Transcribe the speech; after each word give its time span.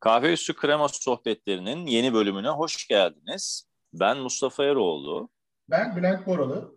Kahve 0.00 0.32
Üstü 0.32 0.54
Krema 0.54 0.88
Sohbetlerinin 0.88 1.86
yeni 1.86 2.14
bölümüne 2.14 2.48
hoş 2.48 2.86
geldiniz. 2.86 3.68
Ben 3.92 4.18
Mustafa 4.18 4.64
Eroğlu. 4.64 5.28
Ben 5.70 5.96
Bülent 5.96 6.26
Boralı. 6.26 6.74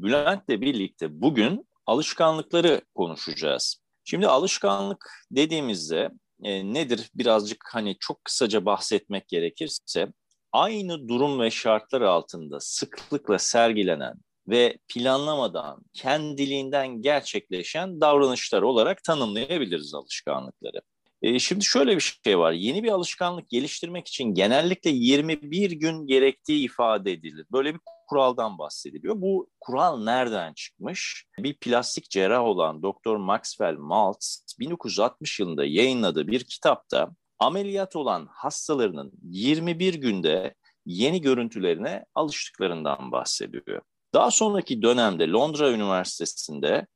Bülent'le 0.00 0.48
birlikte 0.48 1.20
bugün 1.22 1.68
alışkanlıkları 1.86 2.80
konuşacağız. 2.94 3.76
Şimdi 4.04 4.28
alışkanlık 4.28 5.10
dediğimizde 5.30 6.10
e, 6.42 6.74
nedir 6.74 7.10
birazcık 7.14 7.64
hani 7.72 7.96
çok 8.00 8.24
kısaca 8.24 8.64
bahsetmek 8.64 9.28
gerekirse 9.28 10.12
aynı 10.52 11.08
durum 11.08 11.40
ve 11.40 11.50
şartlar 11.50 12.00
altında 12.00 12.60
sıklıkla 12.60 13.38
sergilenen 13.38 14.14
ve 14.48 14.78
planlamadan, 14.88 15.82
kendiliğinden 15.92 17.02
gerçekleşen 17.02 18.00
davranışlar 18.00 18.62
olarak 18.62 19.04
tanımlayabiliriz 19.04 19.94
alışkanlıkları. 19.94 20.80
E, 21.22 21.38
şimdi 21.38 21.64
şöyle 21.64 21.96
bir 21.96 22.18
şey 22.24 22.38
var. 22.38 22.52
Yeni 22.52 22.82
bir 22.82 22.88
alışkanlık 22.88 23.50
geliştirmek 23.50 24.08
için 24.08 24.34
genellikle 24.34 24.90
21 24.90 25.70
gün 25.70 26.06
gerektiği 26.06 26.64
ifade 26.64 27.12
edilir. 27.12 27.46
Böyle 27.52 27.74
bir 27.74 27.80
kuraldan 28.08 28.58
bahsediliyor. 28.58 29.14
Bu 29.20 29.50
kural 29.60 30.04
nereden 30.04 30.52
çıkmış? 30.54 31.26
Bir 31.38 31.54
plastik 31.54 32.10
cerrah 32.10 32.42
olan 32.42 32.82
Dr. 32.82 33.16
Maxwell 33.16 33.76
Maltz 33.76 34.56
1960 34.58 35.40
yılında 35.40 35.64
yayınladığı 35.64 36.26
bir 36.26 36.44
kitapta 36.44 37.10
ameliyat 37.38 37.96
olan 37.96 38.28
hastalarının 38.30 39.12
21 39.22 39.94
günde 39.94 40.54
yeni 40.86 41.20
görüntülerine 41.20 42.04
alıştıklarından 42.14 43.12
bahsediyor. 43.12 43.82
Daha 44.14 44.30
sonraki 44.30 44.82
dönemde 44.82 45.28
Londra 45.28 45.70
Üniversitesi'nde 45.70 46.86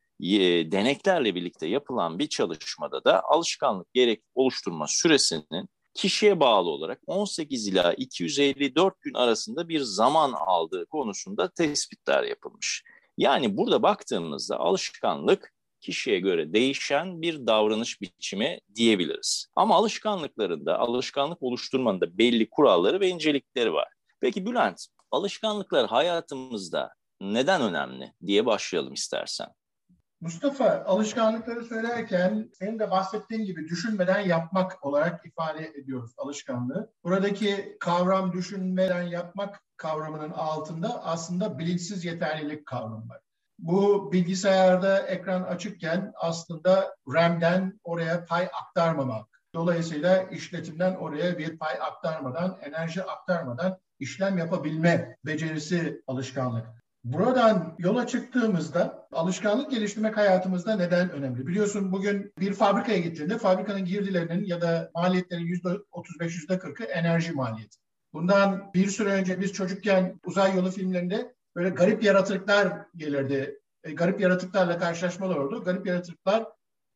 deneklerle 0.73 1.35
birlikte 1.35 1.67
yapılan 1.67 2.19
bir 2.19 2.27
çalışmada 2.27 3.05
da 3.05 3.23
alışkanlık 3.25 3.95
gerek 3.95 4.23
oluşturma 4.35 4.87
süresinin 4.89 5.69
kişiye 5.95 6.41
bağlı 6.41 6.71
olarak 6.71 7.01
18 7.07 7.67
ila 7.69 7.93
254 7.93 9.01
gün 9.01 9.15
arasında 9.15 9.69
bir 9.69 9.81
zaman 9.81 10.33
aldığı 10.33 10.87
konusunda 10.87 11.51
tespitler 11.51 12.23
yapılmış. 12.23 12.85
Yani 13.19 13.57
burada 13.57 13.83
baktığımızda 13.83 14.57
alışkanlık 14.57 15.53
kişiye 15.81 16.21
göre 16.21 16.53
değişen 16.53 17.23
bir 17.23 17.47
davranış 17.47 18.01
biçimi 18.01 18.61
diyebiliriz. 18.75 19.47
Ama 19.57 19.75
alışkanlıklarında, 19.75 20.79
alışkanlık 20.79 21.43
oluşturmanın 21.43 22.01
da 22.01 22.19
belli 22.19 22.51
kuralları 22.51 23.01
ve 23.01 23.09
incelikleri 23.09 23.73
var. 23.73 23.89
Peki 24.21 24.47
Bülent, 24.47 24.87
alışkanlıklar 25.11 25.87
hayatımızda 25.87 26.95
neden 27.21 27.63
önemli 27.63 28.13
diye 28.27 28.47
başlayalım 28.47 28.93
istersen. 28.93 29.49
Mustafa 30.21 30.85
alışkanlıkları 30.87 31.65
söylerken 31.65 32.51
senin 32.59 32.79
de 32.79 32.91
bahsettiğin 32.91 33.45
gibi 33.45 33.69
düşünmeden 33.69 34.21
yapmak 34.21 34.87
olarak 34.87 35.27
ifade 35.27 35.67
ediyoruz 35.67 36.13
alışkanlığı. 36.19 36.93
Buradaki 37.05 37.77
kavram 37.81 38.33
düşünmeden 38.33 39.03
yapmak 39.03 39.63
kavramının 39.77 40.31
altında 40.31 41.05
aslında 41.05 41.59
bilinçsiz 41.59 42.05
yeterlilik 42.05 42.67
kavramı 42.67 43.09
var. 43.09 43.21
Bu 43.59 44.13
bilgisayarda 44.13 45.07
ekran 45.07 45.43
açıkken 45.43 46.13
aslında 46.17 46.97
RAM'den 47.15 47.81
oraya 47.85 48.25
pay 48.25 48.49
aktarmamak. 48.63 49.43
Dolayısıyla 49.55 50.23
işletimden 50.23 50.95
oraya 50.95 51.39
bir 51.39 51.59
pay 51.59 51.75
aktarmadan, 51.81 52.59
enerji 52.63 53.05
aktarmadan 53.05 53.79
işlem 53.99 54.39
yapabilme 54.39 55.17
becerisi 55.25 56.03
alışkanlık. 56.07 56.67
Buradan 57.07 57.75
yola 57.79 58.07
çıktığımızda 58.07 59.09
alışkanlık 59.13 59.71
geliştirmek 59.71 60.17
hayatımızda 60.17 60.77
neden 60.77 61.11
önemli? 61.11 61.47
Biliyorsun 61.47 61.93
bugün 61.93 62.33
bir 62.39 62.53
fabrikaya 62.53 62.99
gittiğinde 62.99 63.39
fabrikanın 63.39 63.85
girdilerinin 63.85 64.45
ya 64.45 64.61
da 64.61 64.91
maliyetlerin 64.95 65.47
%35, 65.47 65.85
%40'ı 66.21 66.85
enerji 66.85 67.33
maliyeti. 67.33 67.79
Bundan 68.13 68.71
bir 68.75 68.87
süre 68.87 69.09
önce 69.09 69.41
biz 69.41 69.53
çocukken 69.53 70.21
uzay 70.25 70.57
yolu 70.57 70.71
filmlerinde 70.71 71.35
böyle 71.57 71.69
garip 71.69 72.03
yaratıklar 72.03 72.73
gelirdi. 72.97 73.61
E, 73.85 73.93
garip 73.93 74.21
yaratıklarla 74.21 74.79
karşılaşmalar 74.79 75.37
oldu. 75.37 75.65
Garip 75.65 75.87
yaratıklar 75.87 76.45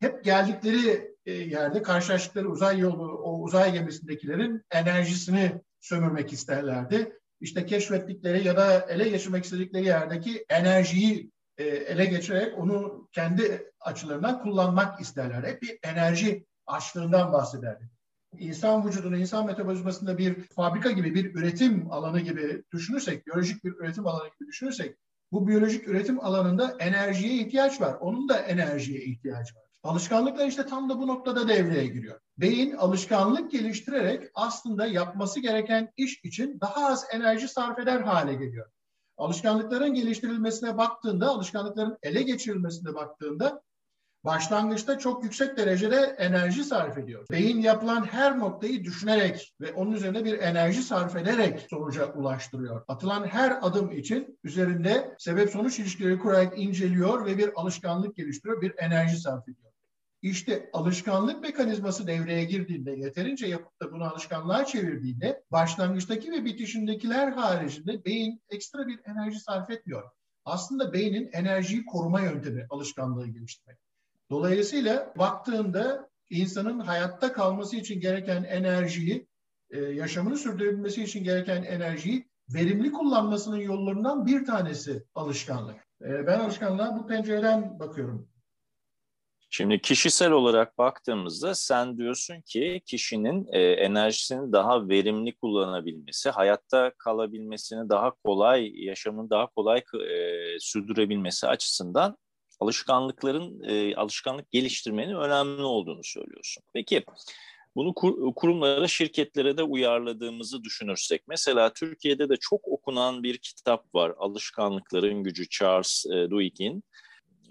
hep 0.00 0.24
geldikleri 0.24 1.14
e, 1.26 1.32
yerde 1.32 1.82
karşılaştıkları 1.82 2.50
uzay 2.50 2.78
yolu, 2.78 3.18
o 3.18 3.42
uzay 3.42 3.72
gemisindekilerin 3.72 4.62
enerjisini 4.70 5.52
sömürmek 5.80 6.32
isterlerdi 6.32 7.19
işte 7.40 7.66
keşfettikleri 7.66 8.46
ya 8.46 8.56
da 8.56 8.86
ele 8.88 9.08
geçirmek 9.08 9.44
istedikleri 9.44 9.86
yerdeki 9.86 10.44
enerjiyi 10.48 11.30
e, 11.58 11.64
ele 11.64 12.04
geçirerek 12.04 12.58
onu 12.58 13.08
kendi 13.12 13.72
açılarından 13.80 14.42
kullanmak 14.42 15.00
isterler. 15.00 15.44
Hep 15.44 15.62
bir 15.62 15.78
enerji 15.82 16.46
açlığından 16.66 17.32
bahsederdi. 17.32 17.90
İnsan 18.38 18.86
vücudunu, 18.86 19.16
insan 19.16 19.46
metabolizmasında 19.46 20.18
bir 20.18 20.40
fabrika 20.40 20.90
gibi, 20.90 21.14
bir 21.14 21.34
üretim 21.34 21.92
alanı 21.92 22.20
gibi 22.20 22.62
düşünürsek, 22.72 23.26
biyolojik 23.26 23.64
bir 23.64 23.72
üretim 23.72 24.06
alanı 24.06 24.28
gibi 24.38 24.48
düşünürsek, 24.48 24.96
bu 25.32 25.48
biyolojik 25.48 25.88
üretim 25.88 26.20
alanında 26.20 26.76
enerjiye 26.78 27.34
ihtiyaç 27.34 27.80
var. 27.80 27.96
Onun 28.00 28.28
da 28.28 28.38
enerjiye 28.38 29.00
ihtiyacı 29.04 29.54
var. 29.54 29.69
Alışkanlıklar 29.82 30.46
işte 30.46 30.66
tam 30.66 30.88
da 30.88 30.98
bu 30.98 31.06
noktada 31.06 31.48
devreye 31.48 31.86
giriyor. 31.86 32.20
Beyin 32.38 32.72
alışkanlık 32.72 33.50
geliştirerek 33.50 34.30
aslında 34.34 34.86
yapması 34.86 35.40
gereken 35.40 35.92
iş 35.96 36.20
için 36.24 36.60
daha 36.60 36.86
az 36.86 37.06
enerji 37.12 37.48
sarf 37.48 37.78
eder 37.78 38.00
hale 38.00 38.34
geliyor. 38.34 38.70
Alışkanlıkların 39.16 39.94
geliştirilmesine 39.94 40.78
baktığında, 40.78 41.28
alışkanlıkların 41.28 41.98
ele 42.02 42.22
geçirilmesine 42.22 42.94
baktığında 42.94 43.62
başlangıçta 44.24 44.98
çok 44.98 45.24
yüksek 45.24 45.56
derecede 45.56 45.96
enerji 45.96 46.64
sarf 46.64 46.98
ediyor. 46.98 47.26
Beyin 47.30 47.62
yapılan 47.62 48.04
her 48.04 48.38
noktayı 48.38 48.84
düşünerek 48.84 49.54
ve 49.60 49.72
onun 49.72 49.92
üzerine 49.92 50.24
bir 50.24 50.38
enerji 50.38 50.82
sarf 50.82 51.16
ederek 51.16 51.66
sonuca 51.70 52.12
ulaştırıyor. 52.12 52.84
Atılan 52.88 53.26
her 53.26 53.58
adım 53.62 53.90
için 53.90 54.38
üzerinde 54.44 55.14
sebep 55.18 55.50
sonuç 55.50 55.78
ilişkileri 55.78 56.18
kurarak 56.18 56.58
inceliyor 56.58 57.26
ve 57.26 57.38
bir 57.38 57.50
alışkanlık 57.54 58.16
geliştiriyor, 58.16 58.60
bir 58.60 58.74
enerji 58.78 59.16
sarf 59.16 59.48
ediyor. 59.48 59.69
İşte 60.22 60.70
alışkanlık 60.72 61.42
mekanizması 61.42 62.06
devreye 62.06 62.44
girdiğinde, 62.44 62.90
yeterince 62.90 63.46
yapıp 63.46 63.80
da 63.80 63.92
bunu 63.92 64.04
alışkanlığa 64.04 64.64
çevirdiğinde 64.64 65.42
başlangıçtaki 65.50 66.32
ve 66.32 66.44
bitişindekiler 66.44 67.32
haricinde 67.32 68.04
beyin 68.04 68.42
ekstra 68.50 68.86
bir 68.86 69.00
enerji 69.04 69.40
sarf 69.40 69.70
etmiyor. 69.70 70.10
Aslında 70.44 70.92
beynin 70.92 71.30
enerjiyi 71.32 71.84
koruma 71.84 72.20
yöntemi 72.20 72.66
alışkanlığı 72.70 73.26
geliştirmek. 73.26 73.78
Dolayısıyla 74.30 75.12
baktığında 75.18 76.10
insanın 76.30 76.80
hayatta 76.80 77.32
kalması 77.32 77.76
için 77.76 78.00
gereken 78.00 78.44
enerjiyi, 78.44 79.26
e, 79.70 79.80
yaşamını 79.80 80.36
sürdürebilmesi 80.36 81.02
için 81.02 81.24
gereken 81.24 81.62
enerjiyi 81.62 82.28
verimli 82.54 82.92
kullanmasının 82.92 83.56
yollarından 83.56 84.26
bir 84.26 84.44
tanesi 84.44 85.04
alışkanlık. 85.14 85.76
E, 86.02 86.26
ben 86.26 86.38
alışkanlığa 86.38 86.98
bu 86.98 87.06
pencereden 87.06 87.78
bakıyorum. 87.78 88.28
Şimdi 89.52 89.80
kişisel 89.80 90.30
olarak 90.30 90.78
baktığımızda 90.78 91.54
sen 91.54 91.98
diyorsun 91.98 92.40
ki 92.40 92.80
kişinin 92.86 93.46
e, 93.52 93.60
enerjisini 93.60 94.52
daha 94.52 94.88
verimli 94.88 95.34
kullanabilmesi, 95.36 96.30
hayatta 96.30 96.92
kalabilmesini 96.98 97.88
daha 97.88 98.10
kolay, 98.10 98.84
yaşamını 98.84 99.30
daha 99.30 99.46
kolay 99.46 99.78
e, 99.78 100.58
sürdürebilmesi 100.60 101.46
açısından 101.46 102.16
alışkanlıkların, 102.60 103.62
e, 103.62 103.94
alışkanlık 103.96 104.50
geliştirmenin 104.50 105.14
önemli 105.14 105.62
olduğunu 105.62 106.04
söylüyorsun. 106.04 106.62
Peki 106.74 107.04
bunu 107.76 107.94
kur, 107.94 108.34
kurumlara, 108.34 108.88
şirketlere 108.88 109.56
de 109.56 109.62
uyarladığımızı 109.62 110.64
düşünürsek, 110.64 111.22
mesela 111.28 111.72
Türkiye'de 111.72 112.28
de 112.28 112.36
çok 112.40 112.68
okunan 112.68 113.22
bir 113.22 113.38
kitap 113.38 113.94
var, 113.94 114.14
Alışkanlıkların 114.18 115.22
Gücü 115.22 115.48
Charles 115.48 116.06
e, 116.06 116.30
Duhigg'in 116.30 116.84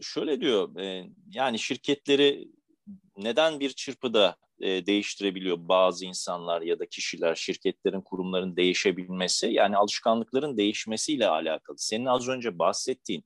şöyle 0.02 0.42
diyor, 0.42 0.80
e, 0.80 1.10
yani 1.32 1.60
şirketleri 1.60 2.48
neden 3.18 3.60
bir 3.60 3.70
çırpıda 3.70 4.36
e, 4.62 4.86
değiştirebiliyor 4.86 5.58
bazı 5.60 6.06
insanlar 6.06 6.62
ya 6.62 6.80
da 6.80 6.86
kişiler, 6.86 7.36
şirketlerin, 7.36 8.02
kurumların 8.02 8.56
değişebilmesi, 8.56 9.48
yani 9.48 9.78
alışkanlıkların 9.78 10.58
değişmesiyle 10.58 11.28
alakalı. 11.28 11.78
Senin 11.78 12.06
az 12.06 12.28
önce 12.28 12.60
bahsettiğin 12.60 13.26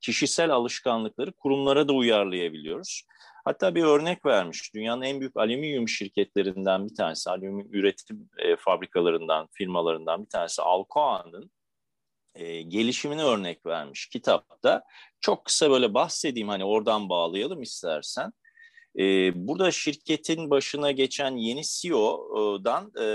kişisel 0.00 0.50
alışkanlıkları 0.50 1.32
kurumlara 1.32 1.88
da 1.88 1.92
uyarlayabiliyoruz. 1.92 3.02
Hatta 3.44 3.74
bir 3.74 3.82
örnek 3.82 4.26
vermiş. 4.26 4.74
Dünyanın 4.74 5.02
en 5.02 5.20
büyük 5.20 5.36
alüminyum 5.36 5.88
şirketlerinden 5.88 6.88
bir 6.88 6.94
tanesi, 6.94 7.30
alüminyum 7.30 7.74
üretim 7.74 8.30
e, 8.38 8.56
fabrikalarından, 8.56 9.48
firmalarından 9.52 10.24
bir 10.24 10.28
tanesi 10.28 10.62
Alcoa'nın 10.62 11.50
e, 12.38 12.62
gelişimini 12.62 13.22
örnek 13.22 13.66
vermiş 13.66 14.06
kitapta. 14.08 14.84
Çok 15.20 15.44
kısa 15.44 15.70
böyle 15.70 15.94
bahsedeyim 15.94 16.48
hani 16.48 16.64
oradan 16.64 17.08
bağlayalım 17.08 17.62
istersen. 17.62 18.32
E, 18.98 19.02
burada 19.48 19.70
şirketin 19.70 20.50
başına 20.50 20.90
geçen 20.90 21.36
yeni 21.36 21.62
CEO'dan 21.64 22.92
e, 23.00 23.06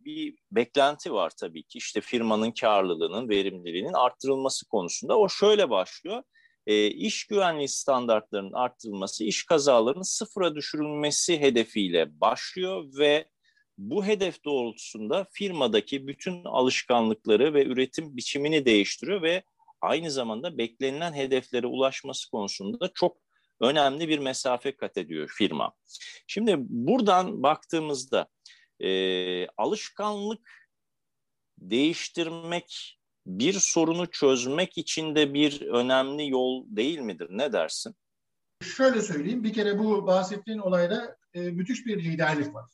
bir 0.00 0.34
beklenti 0.52 1.12
var 1.12 1.32
tabii 1.40 1.62
ki. 1.62 1.78
İşte 1.78 2.00
firmanın 2.00 2.50
karlılığının, 2.50 3.28
verimliliğinin 3.28 3.92
arttırılması 3.92 4.68
konusunda. 4.68 5.18
O 5.18 5.28
şöyle 5.28 5.70
başlıyor. 5.70 6.22
E, 6.66 6.86
iş 6.86 7.26
güvenliği 7.26 7.68
standartlarının 7.68 8.52
arttırılması, 8.52 9.24
iş 9.24 9.44
kazalarının 9.44 10.02
sıfıra 10.02 10.54
düşürülmesi 10.54 11.40
hedefiyle 11.40 12.20
başlıyor 12.20 12.84
ve 12.98 13.28
bu 13.78 14.06
hedef 14.06 14.44
doğrultusunda 14.44 15.26
firmadaki 15.32 16.06
bütün 16.06 16.44
alışkanlıkları 16.44 17.54
ve 17.54 17.66
üretim 17.66 18.16
biçimini 18.16 18.64
değiştiriyor 18.64 19.22
ve 19.22 19.42
aynı 19.80 20.10
zamanda 20.10 20.58
beklenilen 20.58 21.12
hedeflere 21.12 21.66
ulaşması 21.66 22.30
konusunda 22.30 22.90
çok 22.94 23.16
önemli 23.60 24.08
bir 24.08 24.18
mesafe 24.18 24.76
kat 24.76 24.96
ediyor 24.96 25.28
firma. 25.36 25.72
Şimdi 26.26 26.56
buradan 26.58 27.42
baktığımızda 27.42 28.28
e, 28.80 29.46
alışkanlık 29.46 30.72
değiştirmek 31.58 32.98
bir 33.26 33.52
sorunu 33.52 34.10
çözmek 34.10 34.78
için 34.78 35.14
de 35.14 35.34
bir 35.34 35.60
önemli 35.60 36.28
yol 36.28 36.64
değil 36.68 36.98
midir? 36.98 37.28
Ne 37.30 37.52
dersin? 37.52 37.94
Şöyle 38.62 39.02
söyleyeyim, 39.02 39.44
bir 39.44 39.52
kere 39.52 39.78
bu 39.78 40.06
bahsettiğin 40.06 40.58
olayda 40.58 41.16
e, 41.34 41.40
müthiş 41.40 41.86
bir 41.86 42.04
liderlik 42.04 42.54
var. 42.54 42.64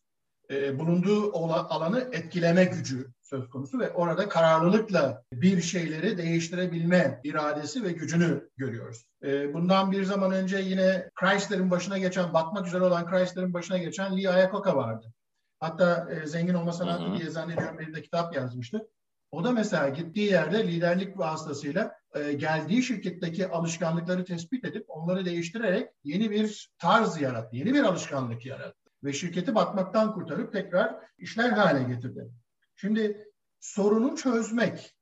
E, 0.50 0.78
bulunduğu 0.78 1.36
alanı 1.36 2.08
etkileme 2.12 2.64
gücü 2.64 3.12
söz 3.22 3.48
konusu 3.48 3.78
ve 3.78 3.90
orada 3.90 4.28
kararlılıkla 4.28 5.22
bir 5.32 5.62
şeyleri 5.62 6.18
değiştirebilme 6.18 7.20
iradesi 7.24 7.84
ve 7.84 7.92
gücünü 7.92 8.48
görüyoruz. 8.56 9.04
E, 9.22 9.54
bundan 9.54 9.92
bir 9.92 10.04
zaman 10.04 10.32
önce 10.32 10.58
yine 10.58 11.10
Chrysler'in 11.20 11.70
başına 11.70 11.98
geçen, 11.98 12.32
batmak 12.32 12.66
üzere 12.66 12.84
olan 12.84 13.10
Chrysler'in 13.10 13.54
başına 13.54 13.78
geçen 13.78 14.16
Lee 14.16 14.22
Iacocca 14.22 14.76
vardı. 14.76 15.12
Hatta 15.60 16.08
e, 16.10 16.26
Zengin 16.26 16.54
Olma 16.54 16.72
Sanatı 16.72 17.18
diye 17.18 17.30
zannediyorum 17.30 17.78
bir 17.78 17.94
de 17.94 18.02
kitap 18.02 18.36
yazmıştı. 18.36 18.88
O 19.30 19.44
da 19.44 19.52
mesela 19.52 19.88
gittiği 19.88 20.30
yerde 20.30 20.66
liderlik 20.66 21.18
vasıtasıyla 21.18 21.94
e, 22.14 22.32
geldiği 22.32 22.82
şirketteki 22.82 23.48
alışkanlıkları 23.48 24.24
tespit 24.24 24.64
edip 24.64 24.84
onları 24.88 25.24
değiştirerek 25.24 25.88
yeni 26.04 26.30
bir 26.30 26.70
tarz 26.78 27.20
yarattı, 27.20 27.56
yeni 27.56 27.74
bir 27.74 27.82
alışkanlık 27.82 28.46
yarattı. 28.46 28.87
Ve 29.04 29.12
şirketi 29.12 29.54
batmaktan 29.54 30.14
kurtarıp 30.14 30.52
tekrar 30.52 30.96
işler 31.18 31.50
hale 31.50 31.94
getirdi. 31.94 32.30
Şimdi 32.76 33.28
sorunu 33.60 34.16
çözmek, 34.16 34.94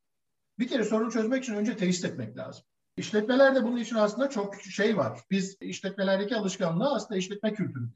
bir 0.58 0.68
kere 0.68 0.84
sorunu 0.84 1.10
çözmek 1.10 1.44
için 1.44 1.54
önce 1.54 1.76
teşhis 1.76 2.04
etmek 2.04 2.36
lazım. 2.36 2.64
İşletmelerde 2.96 3.64
bunun 3.64 3.76
için 3.76 3.96
aslında 3.96 4.30
çok 4.30 4.54
şey 4.60 4.96
var. 4.96 5.20
Biz 5.30 5.56
işletmelerdeki 5.60 6.36
alışkanlığı 6.36 6.94
aslında 6.94 7.18
işletme 7.18 7.54
kültürü. 7.54 7.88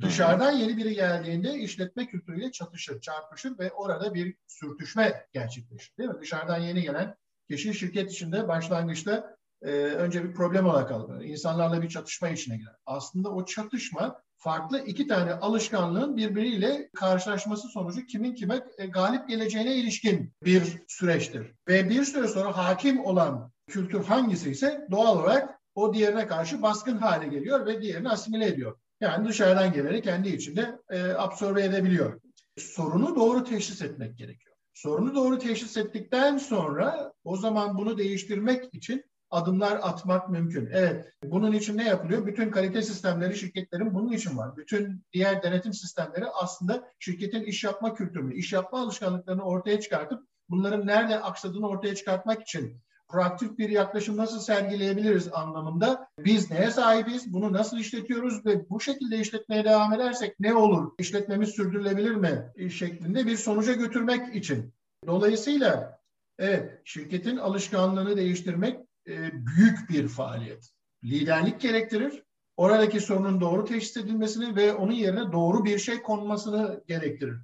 Dışarıdan 0.00 0.52
yeni 0.52 0.76
biri 0.76 0.94
geldiğinde 0.94 1.54
işletme 1.54 2.06
kültürüyle 2.06 2.52
çatışır, 2.52 3.00
çarpışır 3.00 3.58
ve 3.58 3.72
orada 3.72 4.14
bir 4.14 4.36
sürtüşme 4.46 5.26
gerçekleşir. 5.32 5.92
Değil 5.98 6.08
mi? 6.08 6.20
Dışarıdan 6.20 6.58
yeni 6.58 6.82
gelen 6.82 7.16
kişi 7.48 7.74
şirket 7.74 8.12
içinde 8.12 8.48
başlangıçta 8.48 9.36
e, 9.62 9.70
önce 9.72 10.24
bir 10.24 10.34
problem 10.34 10.66
olarak 10.66 10.90
alır. 10.90 11.24
İnsanlarla 11.24 11.82
bir 11.82 11.88
çatışma 11.88 12.28
içine 12.28 12.56
girer. 12.56 12.76
Aslında 12.86 13.30
o 13.30 13.44
çatışma 13.44 14.22
farklı 14.40 14.80
iki 14.86 15.06
tane 15.06 15.32
alışkanlığın 15.32 16.16
birbiriyle 16.16 16.90
karşılaşması 16.94 17.68
sonucu 17.68 18.06
kimin 18.06 18.34
kime 18.34 18.60
e, 18.78 18.86
galip 18.86 19.28
geleceğine 19.28 19.74
ilişkin 19.74 20.32
bir 20.44 20.82
süreçtir. 20.88 21.52
Ve 21.68 21.90
bir 21.90 22.04
süre 22.04 22.28
sonra 22.28 22.56
hakim 22.56 23.04
olan 23.04 23.52
kültür 23.66 24.04
hangisi 24.04 24.50
ise 24.50 24.86
doğal 24.90 25.18
olarak 25.18 25.60
o 25.74 25.94
diğerine 25.94 26.26
karşı 26.26 26.62
baskın 26.62 26.98
hale 26.98 27.26
geliyor 27.26 27.66
ve 27.66 27.82
diğerini 27.82 28.08
asimile 28.08 28.46
ediyor. 28.46 28.78
Yani 29.00 29.28
dışarıdan 29.28 29.72
geleni 29.72 30.02
kendi 30.02 30.28
içinde 30.28 30.78
e, 30.90 31.02
absorbe 31.02 31.64
edebiliyor. 31.64 32.20
Sorunu 32.58 33.16
doğru 33.16 33.44
teşhis 33.44 33.82
etmek 33.82 34.18
gerekiyor. 34.18 34.56
Sorunu 34.74 35.14
doğru 35.14 35.38
teşhis 35.38 35.76
ettikten 35.76 36.38
sonra 36.38 37.12
o 37.24 37.36
zaman 37.36 37.78
bunu 37.78 37.98
değiştirmek 37.98 38.74
için 38.74 39.09
adımlar 39.30 39.80
atmak 39.82 40.30
mümkün. 40.30 40.68
Evet, 40.72 41.12
bunun 41.24 41.52
için 41.52 41.78
ne 41.78 41.88
yapılıyor? 41.88 42.26
Bütün 42.26 42.50
kalite 42.50 42.82
sistemleri 42.82 43.36
şirketlerin 43.36 43.94
bunun 43.94 44.12
için 44.12 44.36
var. 44.36 44.56
Bütün 44.56 45.04
diğer 45.12 45.42
denetim 45.42 45.72
sistemleri 45.72 46.26
aslında 46.26 46.88
şirketin 46.98 47.42
iş 47.42 47.64
yapma 47.64 47.94
kültürünü, 47.94 48.34
iş 48.34 48.52
yapma 48.52 48.80
alışkanlıklarını 48.80 49.42
ortaya 49.42 49.80
çıkartıp 49.80 50.22
bunların 50.48 50.86
nerede 50.86 51.20
aksadığını 51.20 51.68
ortaya 51.68 51.94
çıkartmak 51.94 52.42
için 52.42 52.82
proaktif 53.08 53.58
bir 53.58 53.68
yaklaşım 53.68 54.16
nasıl 54.16 54.40
sergileyebiliriz 54.40 55.28
anlamında 55.32 56.08
biz 56.18 56.50
neye 56.50 56.70
sahibiz, 56.70 57.32
bunu 57.32 57.52
nasıl 57.52 57.78
işletiyoruz 57.78 58.46
ve 58.46 58.70
bu 58.70 58.80
şekilde 58.80 59.18
işletmeye 59.18 59.64
devam 59.64 59.92
edersek 59.92 60.40
ne 60.40 60.54
olur, 60.54 60.92
işletmemiz 60.98 61.48
sürdürülebilir 61.48 62.14
mi 62.14 62.52
şeklinde 62.70 63.26
bir 63.26 63.36
sonuca 63.36 63.72
götürmek 63.72 64.36
için. 64.36 64.74
Dolayısıyla 65.06 66.00
evet 66.38 66.80
şirketin 66.84 67.36
alışkanlığını 67.36 68.16
değiştirmek 68.16 68.80
e, 69.10 69.46
büyük 69.46 69.90
bir 69.90 70.08
faaliyet. 70.08 70.70
Liderlik 71.04 71.60
gerektirir. 71.60 72.22
Oradaki 72.56 73.00
sorunun 73.00 73.40
doğru 73.40 73.64
teşhis 73.64 73.96
edilmesini 73.96 74.56
ve 74.56 74.74
onun 74.74 74.92
yerine 74.92 75.32
doğru 75.32 75.64
bir 75.64 75.78
şey 75.78 76.02
konmasını 76.02 76.84
gerektirir. 76.86 77.36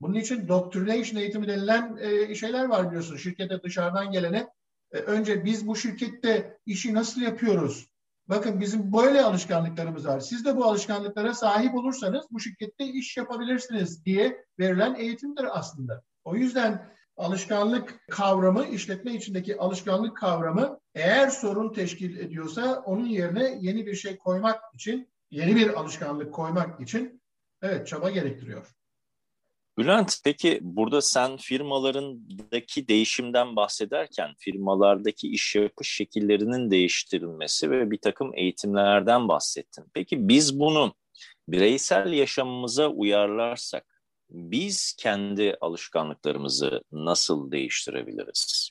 Bunun 0.00 0.14
için 0.14 0.48
doctrination 0.48 1.20
eğitimi 1.20 1.48
denilen 1.48 1.96
e, 2.00 2.34
şeyler 2.34 2.64
var 2.64 2.88
biliyorsun. 2.88 3.16
Şirkete 3.16 3.62
dışarıdan 3.62 4.10
gelene 4.10 4.48
e, 4.92 4.98
önce 4.98 5.44
biz 5.44 5.66
bu 5.66 5.76
şirkette 5.76 6.58
işi 6.66 6.94
nasıl 6.94 7.20
yapıyoruz? 7.20 7.88
Bakın 8.28 8.60
bizim 8.60 8.92
böyle 8.92 9.22
alışkanlıklarımız 9.22 10.06
var. 10.06 10.20
Siz 10.20 10.44
de 10.44 10.56
bu 10.56 10.64
alışkanlıklara 10.64 11.34
sahip 11.34 11.74
olursanız 11.74 12.26
bu 12.30 12.40
şirkette 12.40 12.84
iş 12.84 13.16
yapabilirsiniz 13.16 14.04
diye 14.04 14.44
verilen 14.58 14.94
eğitimdir 14.94 15.58
aslında. 15.58 16.02
O 16.24 16.36
yüzden 16.36 16.93
alışkanlık 17.16 18.04
kavramı, 18.10 18.66
işletme 18.66 19.14
içindeki 19.14 19.58
alışkanlık 19.58 20.16
kavramı 20.16 20.80
eğer 20.94 21.28
sorun 21.28 21.72
teşkil 21.72 22.18
ediyorsa 22.18 22.82
onun 22.86 23.06
yerine 23.06 23.58
yeni 23.60 23.86
bir 23.86 23.94
şey 23.94 24.18
koymak 24.18 24.60
için, 24.74 25.08
yeni 25.30 25.56
bir 25.56 25.80
alışkanlık 25.80 26.34
koymak 26.34 26.80
için 26.80 27.22
evet 27.62 27.86
çaba 27.86 28.10
gerektiriyor. 28.10 28.66
Bülent, 29.78 30.16
peki 30.24 30.58
burada 30.62 31.02
sen 31.02 31.36
firmalarındaki 31.36 32.88
değişimden 32.88 33.56
bahsederken 33.56 34.30
firmalardaki 34.38 35.28
iş 35.28 35.54
yapış 35.54 35.90
şekillerinin 35.90 36.70
değiştirilmesi 36.70 37.70
ve 37.70 37.90
bir 37.90 37.98
takım 37.98 38.30
eğitimlerden 38.34 39.28
bahsettin. 39.28 39.84
Peki 39.94 40.28
biz 40.28 40.60
bunu 40.60 40.94
bireysel 41.48 42.12
yaşamımıza 42.12 42.88
uyarlarsak 42.88 43.93
biz 44.30 44.94
kendi 44.98 45.56
alışkanlıklarımızı 45.60 46.82
nasıl 46.92 47.50
değiştirebiliriz? 47.50 48.70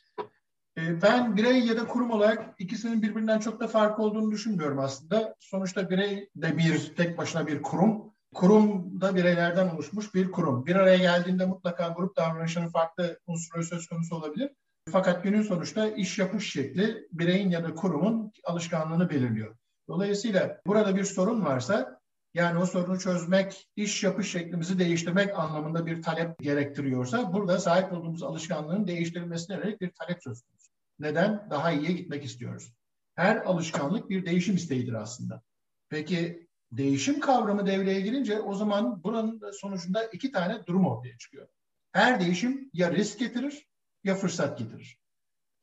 Ee, 0.77 1.01
ben 1.01 1.35
birey 1.35 1.59
ya 1.59 1.77
da 1.77 1.87
kurum 1.87 2.11
olarak 2.11 2.55
ikisinin 2.59 3.01
birbirinden 3.01 3.39
çok 3.39 3.59
da 3.59 3.67
farkı 3.67 4.01
olduğunu 4.01 4.31
düşünmüyorum 4.31 4.79
aslında. 4.79 5.35
Sonuçta 5.39 5.89
birey 5.89 6.29
de 6.35 6.57
bir 6.57 6.95
tek 6.95 7.17
başına 7.17 7.47
bir 7.47 7.61
kurum 7.61 8.13
Kurum 8.33 9.01
da 9.01 9.15
bireylerden 9.15 9.69
oluşmuş 9.69 10.15
bir 10.15 10.31
kurum. 10.31 10.65
Bir 10.65 10.75
araya 10.75 10.97
geldiğinde 10.97 11.45
mutlaka 11.45 11.87
grup 11.87 12.17
davranışının 12.17 12.67
farklı 12.67 13.19
unsurları 13.27 13.65
söz 13.65 13.87
konusu 13.87 14.15
olabilir. 14.15 14.51
Fakat 14.91 15.23
günün 15.23 15.41
sonuçta 15.41 15.87
iş 15.87 16.19
yapış 16.19 16.51
şekli 16.51 17.07
bireyin 17.11 17.49
ya 17.49 17.63
da 17.63 17.73
kurumun 17.73 18.31
alışkanlığını 18.43 19.09
belirliyor. 19.09 19.55
Dolayısıyla 19.87 20.61
burada 20.67 20.95
bir 20.95 21.03
sorun 21.03 21.45
varsa 21.45 22.01
yani 22.33 22.59
o 22.59 22.65
sorunu 22.65 22.99
çözmek, 22.99 23.67
iş 23.75 24.03
yapış 24.03 24.31
şeklimizi 24.31 24.79
değiştirmek 24.79 25.39
anlamında 25.39 25.85
bir 25.85 26.01
talep 26.01 26.39
gerektiriyorsa 26.39 27.33
burada 27.33 27.59
sahip 27.59 27.93
olduğumuz 27.93 28.23
alışkanlığın 28.23 28.87
değiştirilmesine 28.87 29.55
yönelik 29.55 29.81
bir 29.81 29.91
talep 29.91 30.23
söz 30.23 30.41
konusu. 30.41 30.71
Neden? 30.99 31.47
Daha 31.49 31.71
iyiye 31.71 31.91
gitmek 31.91 32.25
istiyoruz. 32.25 32.73
Her 33.15 33.35
alışkanlık 33.37 34.09
bir 34.09 34.25
değişim 34.25 34.55
isteğidir 34.55 34.93
aslında. 34.93 35.41
Peki 35.89 36.47
değişim 36.71 37.19
kavramı 37.19 37.65
devreye 37.65 38.01
girince 38.01 38.39
o 38.39 38.55
zaman 38.55 39.03
buranın 39.03 39.51
sonucunda 39.51 40.05
iki 40.05 40.31
tane 40.31 40.65
durum 40.65 40.85
ortaya 40.85 41.17
çıkıyor. 41.17 41.47
Her 41.91 42.19
değişim 42.19 42.69
ya 42.73 42.91
risk 42.91 43.19
getirir 43.19 43.67
ya 44.03 44.15
fırsat 44.15 44.57
getirir. 44.57 44.99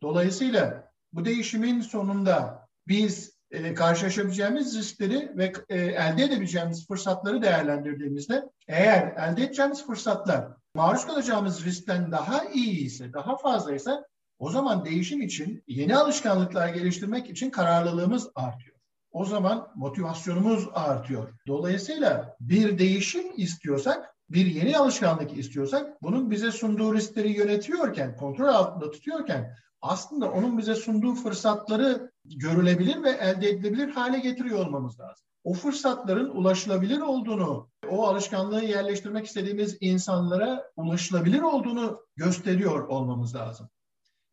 Dolayısıyla 0.02 0.92
bu 1.12 1.24
değişimin 1.24 1.80
sonunda 1.80 2.68
biz 2.88 3.39
e, 3.50 3.74
karşılaşabileceğimiz 3.74 4.78
riskleri 4.78 5.32
ve 5.36 5.52
e, 5.68 5.78
elde 5.78 6.24
edebileceğimiz 6.24 6.86
fırsatları 6.86 7.42
değerlendirdiğimizde 7.42 8.42
eğer 8.68 9.12
elde 9.16 9.44
edeceğimiz 9.44 9.86
fırsatlar 9.86 10.48
maruz 10.74 11.06
kalacağımız 11.06 11.64
riskten 11.64 12.12
daha 12.12 12.44
iyi 12.44 12.84
ise, 12.84 13.12
daha 13.12 13.36
fazlaysa 13.36 14.04
o 14.38 14.50
zaman 14.50 14.84
değişim 14.84 15.22
için 15.22 15.62
yeni 15.66 15.96
alışkanlıklar 15.96 16.68
geliştirmek 16.68 17.30
için 17.30 17.50
kararlılığımız 17.50 18.28
artıyor 18.34 18.80
o 19.12 19.24
zaman 19.24 19.68
motivasyonumuz 19.74 20.68
artıyor. 20.74 21.28
Dolayısıyla 21.46 22.36
bir 22.40 22.78
değişim 22.78 23.26
istiyorsak, 23.36 24.14
bir 24.30 24.46
yeni 24.46 24.78
alışkanlık 24.78 25.38
istiyorsak 25.38 26.02
bunun 26.02 26.30
bize 26.30 26.52
sunduğu 26.52 26.94
riskleri 26.94 27.32
yönetiyorken, 27.32 28.16
kontrol 28.16 28.48
altında 28.48 28.90
tutuyorken 28.90 29.56
aslında 29.82 30.30
onun 30.30 30.58
bize 30.58 30.74
sunduğu 30.74 31.14
fırsatları 31.14 32.09
görülebilir 32.24 33.02
ve 33.02 33.10
elde 33.10 33.48
edilebilir 33.48 33.88
hale 33.88 34.18
getiriyor 34.18 34.66
olmamız 34.66 35.00
lazım. 35.00 35.26
O 35.44 35.54
fırsatların 35.54 36.30
ulaşılabilir 36.30 37.00
olduğunu, 37.00 37.68
o 37.90 38.06
alışkanlığı 38.06 38.64
yerleştirmek 38.64 39.26
istediğimiz 39.26 39.76
insanlara 39.80 40.70
ulaşılabilir 40.76 41.40
olduğunu 41.40 42.06
gösteriyor 42.16 42.88
olmamız 42.88 43.34
lazım. 43.34 43.68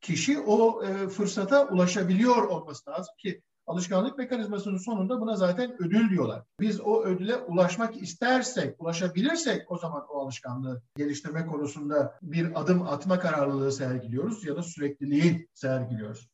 Kişi 0.01 0.39
o 0.39 0.83
e, 0.83 1.07
fırsata 1.07 1.67
ulaşabiliyor 1.67 2.43
olması 2.43 2.89
lazım 2.89 3.13
ki 3.17 3.41
Alışkanlık 3.67 4.17
mekanizmasının 4.17 4.77
sonunda 4.77 5.21
buna 5.21 5.35
zaten 5.35 5.75
ödül 5.79 6.09
diyorlar. 6.09 6.43
Biz 6.59 6.81
o 6.81 7.03
ödüle 7.03 7.35
ulaşmak 7.35 8.01
istersek, 8.01 8.81
ulaşabilirsek 8.81 9.71
o 9.71 9.77
zaman 9.77 10.03
o 10.09 10.19
alışkanlığı 10.19 10.81
geliştirme 10.97 11.45
konusunda 11.45 12.19
bir 12.21 12.61
adım 12.61 12.81
atma 12.81 13.19
kararlılığı 13.19 13.71
sergiliyoruz 13.71 14.45
ya 14.45 14.55
da 14.55 14.63
sürekliliği 14.63 15.47
sergiliyoruz. 15.53 16.29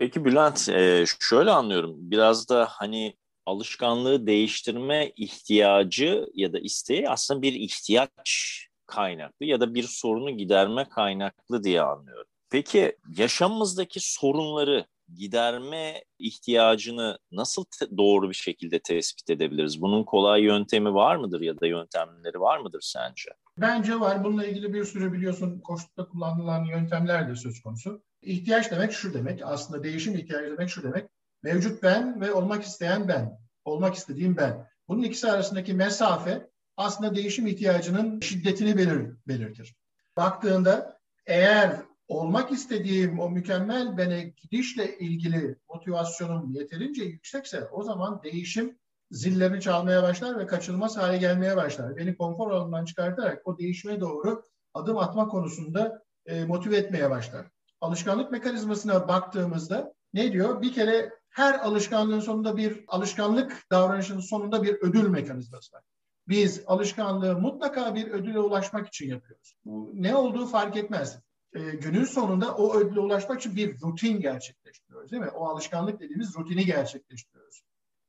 Peki 0.00 0.24
Bülent, 0.24 0.68
e, 0.68 1.04
şöyle 1.20 1.50
anlıyorum. 1.50 1.94
Biraz 1.96 2.48
da 2.48 2.66
hani 2.70 3.16
alışkanlığı 3.46 4.26
değiştirme 4.26 5.12
ihtiyacı 5.16 6.26
ya 6.34 6.52
da 6.52 6.58
isteği 6.58 7.08
aslında 7.08 7.42
bir 7.42 7.52
ihtiyaç 7.52 8.66
kaynaklı 8.86 9.46
ya 9.46 9.60
da 9.60 9.74
bir 9.74 9.82
sorunu 9.82 10.30
giderme 10.30 10.88
kaynaklı 10.88 11.64
diye 11.64 11.82
anlıyorum. 11.82 12.26
Peki 12.50 12.96
yaşamımızdaki 13.16 14.00
sorunları 14.00 14.86
giderme 15.14 16.04
ihtiyacını 16.18 17.18
nasıl 17.32 17.64
doğru 17.96 18.28
bir 18.28 18.34
şekilde 18.34 18.78
tespit 18.78 19.30
edebiliriz? 19.30 19.82
Bunun 19.82 20.04
kolay 20.04 20.42
yöntemi 20.42 20.94
var 20.94 21.16
mıdır 21.16 21.40
ya 21.40 21.60
da 21.60 21.66
yöntemleri 21.66 22.40
var 22.40 22.58
mıdır 22.58 22.80
sence? 22.82 23.30
Bence 23.60 24.00
var. 24.00 24.24
Bununla 24.24 24.46
ilgili 24.46 24.74
bir 24.74 24.84
sürü 24.84 25.12
biliyorsun 25.12 25.60
koşulda 25.60 26.08
kullanılan 26.08 26.64
yöntemler 26.64 27.28
de 27.28 27.36
söz 27.36 27.62
konusu. 27.62 28.02
İhtiyaç 28.22 28.70
demek 28.70 28.92
şu 28.92 29.14
demek. 29.14 29.40
Aslında 29.44 29.84
değişim 29.84 30.14
ihtiyacı 30.14 30.52
demek 30.52 30.70
şu 30.70 30.82
demek. 30.82 31.10
Mevcut 31.42 31.82
ben 31.82 32.20
ve 32.20 32.32
olmak 32.32 32.62
isteyen 32.62 33.08
ben. 33.08 33.38
Olmak 33.64 33.94
istediğim 33.94 34.36
ben. 34.36 34.68
Bunun 34.88 35.02
ikisi 35.02 35.30
arasındaki 35.30 35.74
mesafe 35.74 36.50
aslında 36.76 37.14
değişim 37.14 37.46
ihtiyacının 37.46 38.20
şiddetini 38.20 38.76
belir, 38.76 39.10
belirtir. 39.28 39.74
Baktığında 40.16 40.98
eğer 41.26 41.76
olmak 42.08 42.52
istediğim 42.52 43.20
o 43.20 43.30
mükemmel 43.30 43.96
bene 43.96 44.22
gidişle 44.22 44.98
ilgili 44.98 45.56
motivasyonum 45.68 46.54
yeterince 46.54 47.04
yüksekse 47.04 47.64
o 47.64 47.82
zaman 47.82 48.22
değişim 48.22 48.78
zillerini 49.10 49.60
çalmaya 49.60 50.02
başlar 50.02 50.38
ve 50.38 50.46
kaçınılmaz 50.46 50.96
hale 50.96 51.16
gelmeye 51.16 51.56
başlar. 51.56 51.96
Beni 51.96 52.16
konfor 52.16 52.50
alanından 52.50 52.84
çıkartarak 52.84 53.48
o 53.48 53.58
değişime 53.58 54.00
doğru 54.00 54.42
adım 54.74 54.98
atma 54.98 55.28
konusunda 55.28 56.02
e, 56.26 56.44
motive 56.44 56.76
etmeye 56.76 57.10
başlar. 57.10 57.46
Alışkanlık 57.80 58.30
mekanizmasına 58.30 59.08
baktığımızda 59.08 59.94
ne 60.14 60.32
diyor? 60.32 60.62
Bir 60.62 60.72
kere 60.72 61.12
her 61.28 61.58
alışkanlığın 61.58 62.20
sonunda 62.20 62.56
bir 62.56 62.84
alışkanlık 62.88 63.66
davranışının 63.70 64.20
sonunda 64.20 64.62
bir 64.62 64.74
ödül 64.74 65.08
mekanizması 65.08 65.76
var. 65.76 65.82
Biz 66.28 66.62
alışkanlığı 66.66 67.38
mutlaka 67.38 67.94
bir 67.94 68.10
ödüle 68.10 68.38
ulaşmak 68.38 68.88
için 68.88 69.08
yapıyoruz. 69.08 69.54
Bu 69.64 69.90
ne 69.94 70.16
olduğu 70.16 70.46
fark 70.46 70.76
etmez. 70.76 71.18
E, 71.52 71.60
günün 71.60 72.04
sonunda 72.04 72.54
o 72.54 72.76
ödüle 72.76 73.00
ulaşmak 73.00 73.40
için 73.40 73.56
bir 73.56 73.80
rutin 73.80 74.20
gerçekleştiriyoruz 74.20 75.10
değil 75.10 75.22
mi? 75.22 75.30
O 75.30 75.48
alışkanlık 75.48 76.00
dediğimiz 76.00 76.36
rutini 76.36 76.64
gerçekleştiriyoruz. 76.64 77.62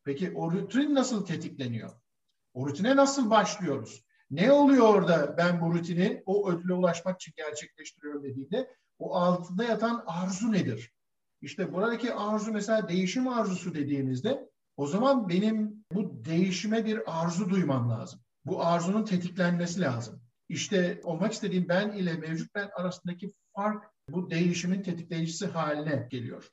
Peki 0.04 0.32
o 0.36 0.52
rutin 0.52 0.96
nasıl 0.96 1.26
tetikleniyor? 1.26 1.92
O 2.54 2.68
rutine 2.68 2.96
nasıl 2.96 3.30
başlıyoruz? 3.30 4.04
Ne 4.32 4.52
oluyor 4.52 4.88
orada 4.88 5.38
ben 5.38 5.62
bu 5.62 5.74
rutini 5.74 6.24
o 6.26 6.52
ödüle 6.52 6.74
ulaşmak 6.74 7.22
için 7.22 7.34
gerçekleştiriyorum 7.38 8.24
dediğinde 8.24 8.76
o 9.00 9.16
altında 9.16 9.64
yatan 9.64 10.04
arzu 10.08 10.52
nedir? 10.52 10.94
İşte 11.42 11.74
buradaki 11.74 12.14
arzu 12.14 12.52
mesela 12.52 12.90
değişim 12.90 13.28
arzusu 13.28 13.74
dediğimizde 13.74 14.50
o 14.78 14.88
zaman 14.88 15.30
benim 15.30 15.86
bu 15.94 16.26
değişime 16.26 16.86
bir 16.86 17.22
arzu 17.22 17.50
duymam 17.50 17.90
lazım. 17.90 18.20
Bu 18.46 18.66
arzunun 18.66 19.06
tetiklenmesi 19.06 19.82
lazım. 19.82 20.22
İşte 20.50 21.02
olmak 21.04 21.34
istediğim 21.34 21.70
ben 21.70 21.92
ile 21.92 22.14
mevcut 22.14 22.56
ben 22.56 22.70
arasındaki 22.76 23.34
fark 23.56 23.86
bu 24.10 24.30
değişimin 24.30 24.84
tetikleyicisi 24.84 25.46
haline 25.46 26.08
geliyor. 26.12 26.50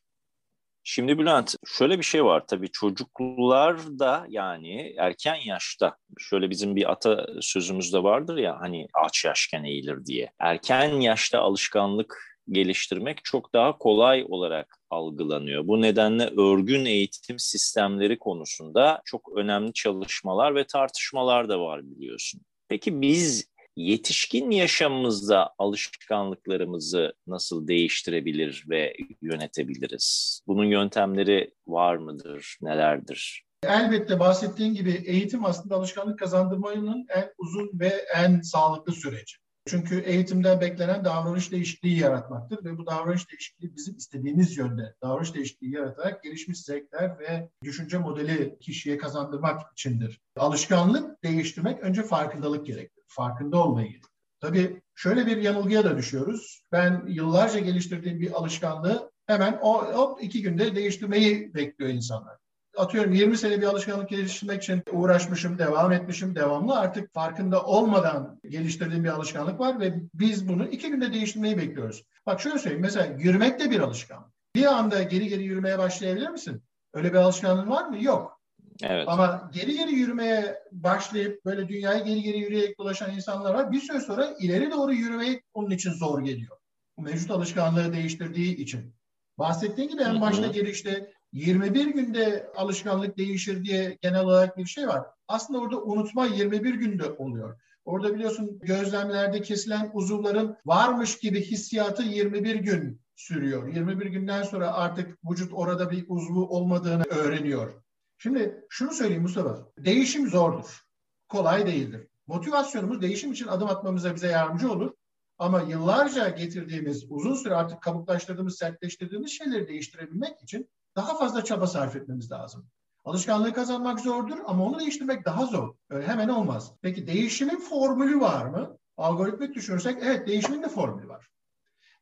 Şimdi 0.91 1.19
Bülent 1.19 1.55
şöyle 1.67 1.99
bir 1.99 2.05
şey 2.05 2.25
var 2.25 2.47
tabii 2.47 2.71
çocuklar 2.71 3.99
da 3.99 4.27
yani 4.29 4.95
erken 4.99 5.39
yaşta 5.47 5.97
şöyle 6.19 6.51
bizim 6.51 6.77
bir 6.77 6.93
ata 6.93 7.27
sözümüzde 7.41 8.03
vardır 8.03 8.37
ya 8.37 8.61
hani 8.61 8.89
aç 8.95 9.25
yaşken 9.25 9.65
eğilir 9.65 10.07
diye. 10.07 10.33
Erken 10.39 10.89
yaşta 10.89 11.41
alışkanlık 11.41 12.39
geliştirmek 12.51 13.25
çok 13.25 13.55
daha 13.55 13.79
kolay 13.79 14.25
olarak 14.29 14.77
algılanıyor. 14.91 15.67
Bu 15.67 15.83
nedenle 15.83 16.27
örgün 16.27 16.85
eğitim 16.85 17.39
sistemleri 17.39 18.19
konusunda 18.19 19.03
çok 19.05 19.33
önemli 19.37 19.73
çalışmalar 19.73 20.55
ve 20.55 20.67
tartışmalar 20.67 21.49
da 21.49 21.61
var 21.61 21.81
biliyorsun. 21.85 22.41
Peki 22.69 23.01
biz 23.01 23.49
yetişkin 23.79 24.51
yaşamımızda 24.51 25.55
alışkanlıklarımızı 25.59 27.13
nasıl 27.27 27.69
değiştirebilir 27.69 28.65
ve 28.69 28.97
yönetebiliriz? 29.23 30.41
Bunun 30.47 30.65
yöntemleri 30.65 31.55
var 31.67 31.97
mıdır, 31.97 32.59
nelerdir? 32.63 33.45
Elbette 33.63 34.21
bahsettiğin 34.21 34.75
gibi 34.75 34.91
eğitim 34.91 35.45
aslında 35.45 35.75
alışkanlık 35.75 36.19
kazandırmanın 36.19 37.07
en 37.09 37.33
uzun 37.39 37.71
ve 37.75 38.05
en 38.17 38.41
sağlıklı 38.41 38.93
süreci. 38.93 39.37
Çünkü 39.69 39.99
eğitimden 39.99 40.61
beklenen 40.61 41.05
davranış 41.05 41.53
değişikliği 41.53 41.99
yaratmaktır 41.99 42.65
ve 42.65 42.79
bu 42.79 42.87
davranış 42.87 43.31
değişikliği 43.31 43.77
bizim 43.77 43.97
istediğimiz 43.97 44.57
yönde 44.57 44.95
davranış 45.03 45.35
değişikliği 45.35 45.75
yaratarak 45.75 46.23
gelişmiş 46.23 46.65
zevkler 46.65 47.19
ve 47.19 47.49
düşünce 47.65 47.99
modeli 47.99 48.59
kişiye 48.61 48.99
kazandırmak 48.99 49.73
içindir. 49.73 50.21
Alışkanlık 50.37 51.25
değiştirmek 51.25 51.81
önce 51.81 52.03
farkındalık 52.03 52.67
gerektirir. 52.67 52.98
Farkında 53.09 53.65
olmayı. 53.65 54.01
Tabii 54.41 54.83
şöyle 54.95 55.27
bir 55.27 55.37
yanılgıya 55.37 55.85
da 55.85 55.97
düşüyoruz. 55.97 56.63
Ben 56.73 57.05
yıllarca 57.07 57.61
geliştirdiğim 57.61 58.21
bir 58.21 58.33
alışkanlığı 58.33 59.11
hemen 59.27 59.59
o 59.63 59.93
hop 59.95 60.23
iki 60.23 60.43
günde 60.43 60.77
değiştirmeyi 60.77 61.55
bekliyor 61.55 61.91
insanlar 61.91 62.37
atıyorum 62.79 63.13
20 63.13 63.37
sene 63.37 63.61
bir 63.61 63.67
alışkanlık 63.67 64.09
geliştirmek 64.09 64.63
için 64.63 64.83
uğraşmışım, 64.93 65.59
devam 65.59 65.93
etmişim, 65.93 66.35
devamlı 66.35 66.79
artık 66.79 67.15
farkında 67.15 67.63
olmadan 67.63 68.41
geliştirdiğim 68.49 69.05
bir 69.05 69.09
alışkanlık 69.09 69.61
var 69.61 69.81
ve 69.81 69.95
biz 70.15 70.49
bunu 70.49 70.69
iki 70.69 70.91
günde 70.91 71.13
değiştirmeyi 71.13 71.59
bekliyoruz. 71.59 72.05
Bak 72.27 72.41
şöyle 72.41 72.59
söyleyeyim 72.59 72.83
mesela 72.83 73.17
yürümek 73.19 73.61
de 73.61 73.71
bir 73.71 73.81
alışkanlık. 73.81 74.33
Bir 74.55 74.65
anda 74.65 75.03
geri 75.03 75.29
geri 75.29 75.43
yürümeye 75.43 75.79
başlayabilir 75.79 76.29
misin? 76.29 76.63
Öyle 76.95 77.13
bir 77.13 77.19
alışkanlığın 77.19 77.71
var 77.71 77.89
mı? 77.89 78.03
Yok. 78.03 78.38
Evet. 78.83 79.09
Ama 79.09 79.51
geri 79.55 79.75
geri 79.75 79.93
yürümeye 79.93 80.59
başlayıp 80.73 81.45
böyle 81.45 81.69
dünyayı 81.69 82.05
geri 82.05 82.23
geri 82.23 82.39
yürüyerek 82.39 82.79
dolaşan 82.79 83.15
insanlar 83.15 83.55
var. 83.55 83.73
Bir 83.73 83.81
süre 83.81 84.01
sonra 84.01 84.35
ileri 84.41 84.71
doğru 84.71 84.93
yürümeyi 84.93 85.43
onun 85.55 85.71
için 85.71 85.91
zor 85.91 86.21
geliyor. 86.21 86.57
Mevcut 86.99 87.31
alışkanlığı 87.31 87.93
değiştirdiği 87.93 88.57
için. 88.57 88.95
Bahsettiğim 89.39 89.91
gibi 89.91 90.03
en 90.03 90.21
başta 90.21 90.47
gelişte 90.47 91.13
21 91.33 91.87
günde 91.87 92.51
alışkanlık 92.57 93.19
değişir 93.19 93.65
diye 93.65 93.99
genel 94.03 94.21
olarak 94.21 94.57
bir 94.57 94.67
şey 94.67 94.89
var. 94.89 95.07
Aslında 95.29 95.61
orada 95.61 95.83
unutma 95.83 96.27
21 96.27 96.75
günde 96.75 97.11
oluyor. 97.11 97.61
Orada 97.85 98.15
biliyorsun 98.15 98.59
gözlemlerde 98.63 99.43
kesilen 99.43 99.91
uzuvların 99.93 100.57
varmış 100.67 101.19
gibi 101.19 101.43
hissiyatı 101.43 102.03
21 102.03 102.55
gün 102.55 103.01
sürüyor. 103.17 103.75
21 103.75 104.07
günden 104.07 104.43
sonra 104.43 104.73
artık 104.73 105.19
vücut 105.31 105.53
orada 105.53 105.91
bir 105.91 106.05
uzvu 106.09 106.49
olmadığını 106.49 107.05
öğreniyor. 107.05 107.83
Şimdi 108.19 108.67
şunu 108.69 108.93
söyleyeyim 108.93 109.23
Mustafa. 109.23 109.69
Değişim 109.79 110.29
zordur. 110.29 110.83
Kolay 111.29 111.67
değildir. 111.67 112.09
Motivasyonumuz 112.27 113.03
değişim 113.03 113.33
için 113.33 113.47
adım 113.47 113.69
atmamıza 113.69 114.15
bize 114.15 114.29
yardımcı 114.29 114.73
olur. 114.73 114.93
Ama 115.39 115.63
yıllarca 115.63 116.29
getirdiğimiz, 116.29 117.05
uzun 117.09 117.35
süre 117.35 117.55
artık 117.55 117.83
kabuklaştırdığımız, 117.83 118.59
sertleştirdiğimiz 118.59 119.31
şeyleri 119.31 119.69
değiştirebilmek 119.69 120.43
için 120.43 120.71
daha 120.97 121.19
fazla 121.19 121.45
çaba 121.45 121.67
sarf 121.67 121.97
etmemiz 121.97 122.31
lazım. 122.31 122.69
Alışkanlığı 123.05 123.53
kazanmak 123.53 124.01
zordur 124.01 124.39
ama 124.47 124.65
onu 124.65 124.81
değiştirmek 124.81 125.25
daha 125.25 125.47
zor. 125.47 125.75
Öyle 125.91 126.07
hemen 126.07 126.29
olmaz. 126.29 126.73
Peki 126.83 127.07
değişimin 127.07 127.61
formülü 127.61 128.21
var 128.21 128.47
mı? 128.47 128.79
Algoritmik 128.97 129.55
düşünürsek 129.55 129.99
evet 130.03 130.29
değişimin 130.29 130.63
de 130.63 130.69
formülü 130.69 131.09
var. 131.09 131.29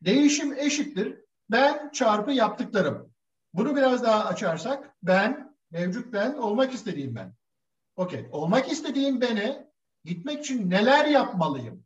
Değişim 0.03 0.53
eşittir. 0.53 1.21
Ben 1.51 1.91
çarpı 1.91 2.33
yaptıklarım. 2.33 3.11
Bunu 3.55 3.77
biraz 3.77 4.03
daha 4.03 4.25
açarsak 4.25 4.95
ben, 5.03 5.56
mevcut 5.71 6.13
ben, 6.13 6.35
olmak 6.35 6.75
istediğim 6.75 7.15
ben. 7.15 7.35
Okey. 7.97 8.29
Olmak 8.33 8.73
istediğim 8.73 9.21
bene 9.21 9.71
gitmek 10.05 10.41
için 10.45 10.71
neler 10.71 11.05
yapmalıyım? 11.05 11.85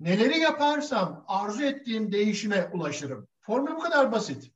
Neleri 0.00 0.38
yaparsam 0.38 1.24
arzu 1.28 1.62
ettiğim 1.62 2.12
değişime 2.12 2.70
ulaşırım. 2.72 3.28
Formül 3.40 3.72
bu 3.72 3.78
kadar 3.78 4.12
basit. 4.12 4.52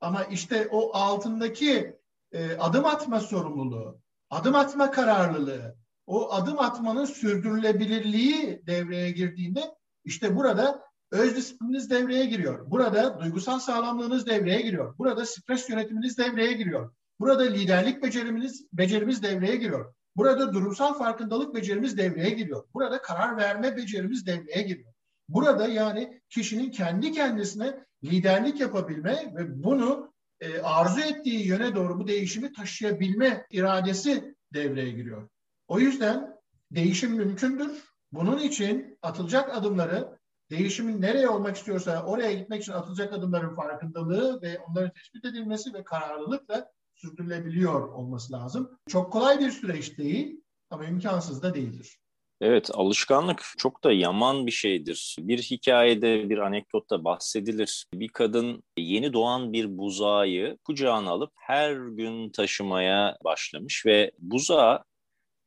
Ama 0.00 0.24
işte 0.24 0.68
o 0.70 0.94
altındaki 0.94 1.96
e, 2.32 2.56
adım 2.56 2.84
atma 2.84 3.20
sorumluluğu, 3.20 4.00
adım 4.30 4.54
atma 4.54 4.90
kararlılığı, 4.90 5.76
o 6.06 6.32
adım 6.32 6.58
atmanın 6.58 7.04
sürdürülebilirliği 7.04 8.62
devreye 8.66 9.10
girdiğinde 9.10 9.74
işte 10.04 10.36
burada 10.36 10.82
öz 11.10 11.36
disiplininiz 11.36 11.90
devreye 11.90 12.26
giriyor. 12.26 12.70
Burada 12.70 13.20
duygusal 13.20 13.58
sağlamlığınız 13.58 14.26
devreye 14.26 14.60
giriyor. 14.60 14.98
Burada 14.98 15.26
stres 15.26 15.70
yönetiminiz 15.70 16.18
devreye 16.18 16.52
giriyor. 16.52 16.94
Burada 17.24 17.42
liderlik 17.42 18.02
becerimiz, 18.02 18.66
becerimiz 18.72 19.22
devreye 19.22 19.56
giriyor. 19.56 19.94
Burada 20.16 20.52
durumsal 20.52 20.98
farkındalık 20.98 21.54
becerimiz 21.54 21.98
devreye 21.98 22.30
giriyor. 22.30 22.64
Burada 22.74 23.02
karar 23.02 23.36
verme 23.36 23.76
becerimiz 23.76 24.26
devreye 24.26 24.62
giriyor. 24.62 24.92
Burada 25.28 25.68
yani 25.68 26.20
kişinin 26.28 26.70
kendi 26.70 27.12
kendisine 27.12 27.84
liderlik 28.04 28.60
yapabilme 28.60 29.32
ve 29.36 29.64
bunu 29.64 30.12
e, 30.40 30.60
arzu 30.60 31.00
ettiği 31.00 31.46
yöne 31.46 31.74
doğru 31.74 31.98
bu 31.98 32.08
değişimi 32.08 32.52
taşıyabilme 32.52 33.46
iradesi 33.50 34.34
devreye 34.54 34.90
giriyor. 34.90 35.28
O 35.68 35.80
yüzden 35.80 36.36
değişim 36.70 37.12
mümkündür. 37.12 37.84
Bunun 38.12 38.38
için 38.38 38.98
atılacak 39.02 39.56
adımları 39.56 40.18
değişimin 40.50 41.02
nereye 41.02 41.28
olmak 41.28 41.56
istiyorsa 41.56 42.02
oraya 42.02 42.32
gitmek 42.32 42.62
için 42.62 42.72
atılacak 42.72 43.12
adımların 43.12 43.54
farkındalığı 43.54 44.42
ve 44.42 44.58
onların 44.58 44.92
tespit 44.92 45.24
edilmesi 45.24 45.74
ve 45.74 45.84
kararlılıkla 45.84 46.73
sürdürülebiliyor 46.94 47.88
olması 47.88 48.32
lazım. 48.32 48.78
Çok 48.88 49.12
kolay 49.12 49.40
bir 49.40 49.50
süreç 49.50 49.98
değil 49.98 50.40
ama 50.70 50.84
imkansız 50.84 51.42
da 51.42 51.54
değildir. 51.54 51.98
Evet, 52.40 52.70
alışkanlık 52.74 53.42
çok 53.58 53.84
da 53.84 53.92
yaman 53.92 54.46
bir 54.46 54.52
şeydir. 54.52 55.16
Bir 55.20 55.38
hikayede, 55.38 56.30
bir 56.30 56.38
anekdotta 56.38 57.04
bahsedilir. 57.04 57.86
Bir 57.94 58.08
kadın 58.08 58.62
yeni 58.78 59.12
doğan 59.12 59.52
bir 59.52 59.78
buzağı 59.78 60.56
kucağına 60.64 61.10
alıp 61.10 61.32
her 61.34 61.74
gün 61.74 62.30
taşımaya 62.30 63.16
başlamış 63.24 63.86
ve 63.86 64.12
buzağı 64.18 64.84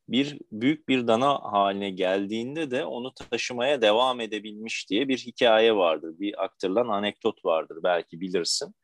bir 0.08 0.38
büyük 0.52 0.88
bir 0.88 1.06
dana 1.06 1.38
haline 1.52 1.90
geldiğinde 1.90 2.70
de 2.70 2.84
onu 2.84 3.12
taşımaya 3.14 3.82
devam 3.82 4.20
edebilmiş 4.20 4.90
diye 4.90 5.08
bir 5.08 5.18
hikaye 5.18 5.76
vardır. 5.76 6.14
Bir 6.18 6.44
aktarılan 6.44 6.88
anekdot 6.88 7.44
vardır 7.44 7.78
belki 7.82 8.20
bilirsin. 8.20 8.74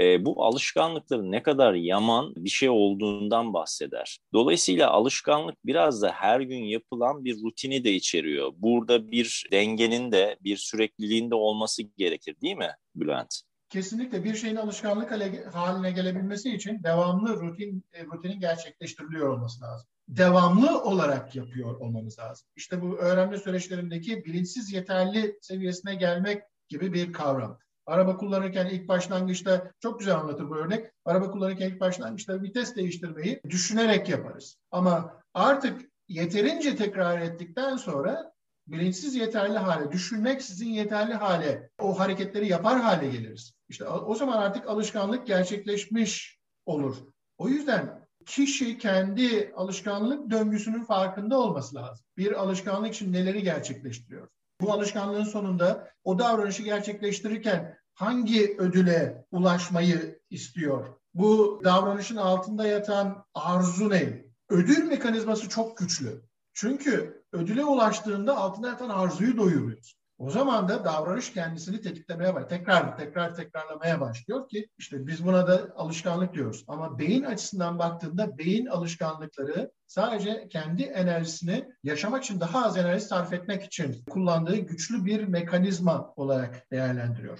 E, 0.00 0.24
bu 0.24 0.44
alışkanlıkların 0.44 1.32
ne 1.32 1.42
kadar 1.42 1.74
yaman 1.74 2.34
bir 2.36 2.50
şey 2.50 2.68
olduğundan 2.68 3.54
bahseder. 3.54 4.18
Dolayısıyla 4.32 4.90
alışkanlık 4.90 5.66
biraz 5.66 6.02
da 6.02 6.12
her 6.12 6.40
gün 6.40 6.64
yapılan 6.64 7.24
bir 7.24 7.42
rutini 7.42 7.84
de 7.84 7.92
içeriyor. 7.92 8.52
Burada 8.56 9.10
bir 9.10 9.46
dengenin 9.52 10.12
de 10.12 10.36
bir 10.40 10.56
sürekliliğin 10.56 11.30
de 11.30 11.34
olması 11.34 11.82
gerekir 11.82 12.36
değil 12.42 12.56
mi 12.56 12.70
Bülent? 12.94 13.42
Kesinlikle 13.68 14.24
bir 14.24 14.34
şeyin 14.34 14.56
alışkanlık 14.56 15.10
haline 15.54 15.90
gelebilmesi 15.90 16.54
için 16.54 16.82
devamlı 16.82 17.40
rutin 17.40 17.84
e, 17.92 18.04
rutinin 18.04 18.40
gerçekleştiriliyor 18.40 19.28
olması 19.28 19.62
lazım. 19.62 19.88
Devamlı 20.08 20.82
olarak 20.82 21.36
yapıyor 21.36 21.80
olmamız 21.80 22.18
lazım. 22.18 22.48
İşte 22.56 22.82
bu 22.82 22.98
öğrenme 22.98 23.38
süreçlerindeki 23.38 24.24
bilinçsiz 24.24 24.72
yeterli 24.72 25.38
seviyesine 25.40 25.94
gelmek 25.94 26.42
gibi 26.68 26.92
bir 26.92 27.12
kavram. 27.12 27.58
Araba 27.86 28.16
kullanırken 28.16 28.66
ilk 28.66 28.88
başlangıçta 28.88 29.72
çok 29.80 29.98
güzel 29.98 30.14
anlatır 30.14 30.50
bu 30.50 30.56
örnek. 30.56 30.86
Araba 31.04 31.30
kullanırken 31.30 31.70
ilk 31.70 31.80
başlangıçta 31.80 32.42
vites 32.42 32.76
değiştirmeyi 32.76 33.40
düşünerek 33.48 34.08
yaparız. 34.08 34.56
Ama 34.70 35.22
artık 35.34 35.82
yeterince 36.08 36.76
tekrar 36.76 37.20
ettikten 37.20 37.76
sonra 37.76 38.32
bilinçsiz 38.66 39.14
yeterli 39.14 39.58
hale, 39.58 39.92
düşünmek 39.92 40.42
sizin 40.42 40.68
yeterli 40.68 41.14
hale, 41.14 41.70
o 41.78 41.98
hareketleri 41.98 42.48
yapar 42.48 42.80
hale 42.80 43.08
geliriz. 43.08 43.54
İşte 43.68 43.88
o 43.88 44.14
zaman 44.14 44.38
artık 44.38 44.68
alışkanlık 44.68 45.26
gerçekleşmiş 45.26 46.38
olur. 46.66 46.96
O 47.38 47.48
yüzden 47.48 48.02
kişi 48.26 48.78
kendi 48.78 49.52
alışkanlık 49.56 50.30
döngüsünün 50.30 50.84
farkında 50.84 51.38
olması 51.38 51.76
lazım. 51.76 52.06
Bir 52.16 52.32
alışkanlık 52.32 52.94
için 52.94 53.12
neleri 53.12 53.42
gerçekleştiriyor? 53.42 54.28
Bu 54.62 54.72
alışkanlığın 54.72 55.24
sonunda 55.24 55.88
o 56.04 56.18
davranışı 56.18 56.62
gerçekleştirirken 56.62 57.78
hangi 57.94 58.56
ödüle 58.58 59.24
ulaşmayı 59.30 60.20
istiyor? 60.30 60.86
Bu 61.14 61.60
davranışın 61.64 62.16
altında 62.16 62.66
yatan 62.66 63.24
arzu 63.34 63.90
ne? 63.90 64.24
Ödül 64.48 64.84
mekanizması 64.84 65.48
çok 65.48 65.76
güçlü. 65.76 66.22
Çünkü 66.52 67.24
ödüle 67.32 67.64
ulaştığında 67.64 68.36
altında 68.36 68.68
yatan 68.68 68.88
arzuyu 68.88 69.36
doyuruyoruz. 69.36 70.01
O 70.22 70.30
zaman 70.30 70.68
da 70.68 70.84
davranış 70.84 71.32
kendisini 71.32 71.80
tetiklemeye 71.80 72.34
başlıyor. 72.34 72.48
Tekrar 72.48 72.96
tekrar 72.96 73.34
tekrarlamaya 73.34 74.00
başlıyor 74.00 74.48
ki 74.48 74.68
işte 74.78 75.06
biz 75.06 75.26
buna 75.26 75.46
da 75.46 75.68
alışkanlık 75.76 76.34
diyoruz. 76.34 76.64
Ama 76.68 76.98
beyin 76.98 77.22
açısından 77.22 77.78
baktığında 77.78 78.38
beyin 78.38 78.66
alışkanlıkları 78.66 79.72
sadece 79.86 80.48
kendi 80.48 80.82
enerjisini 80.82 81.68
yaşamak 81.82 82.24
için 82.24 82.40
daha 82.40 82.66
az 82.66 82.76
enerji 82.76 83.04
sarf 83.04 83.32
etmek 83.32 83.64
için 83.64 84.04
kullandığı 84.10 84.56
güçlü 84.56 85.04
bir 85.04 85.24
mekanizma 85.24 86.12
olarak 86.16 86.70
değerlendiriyor. 86.70 87.38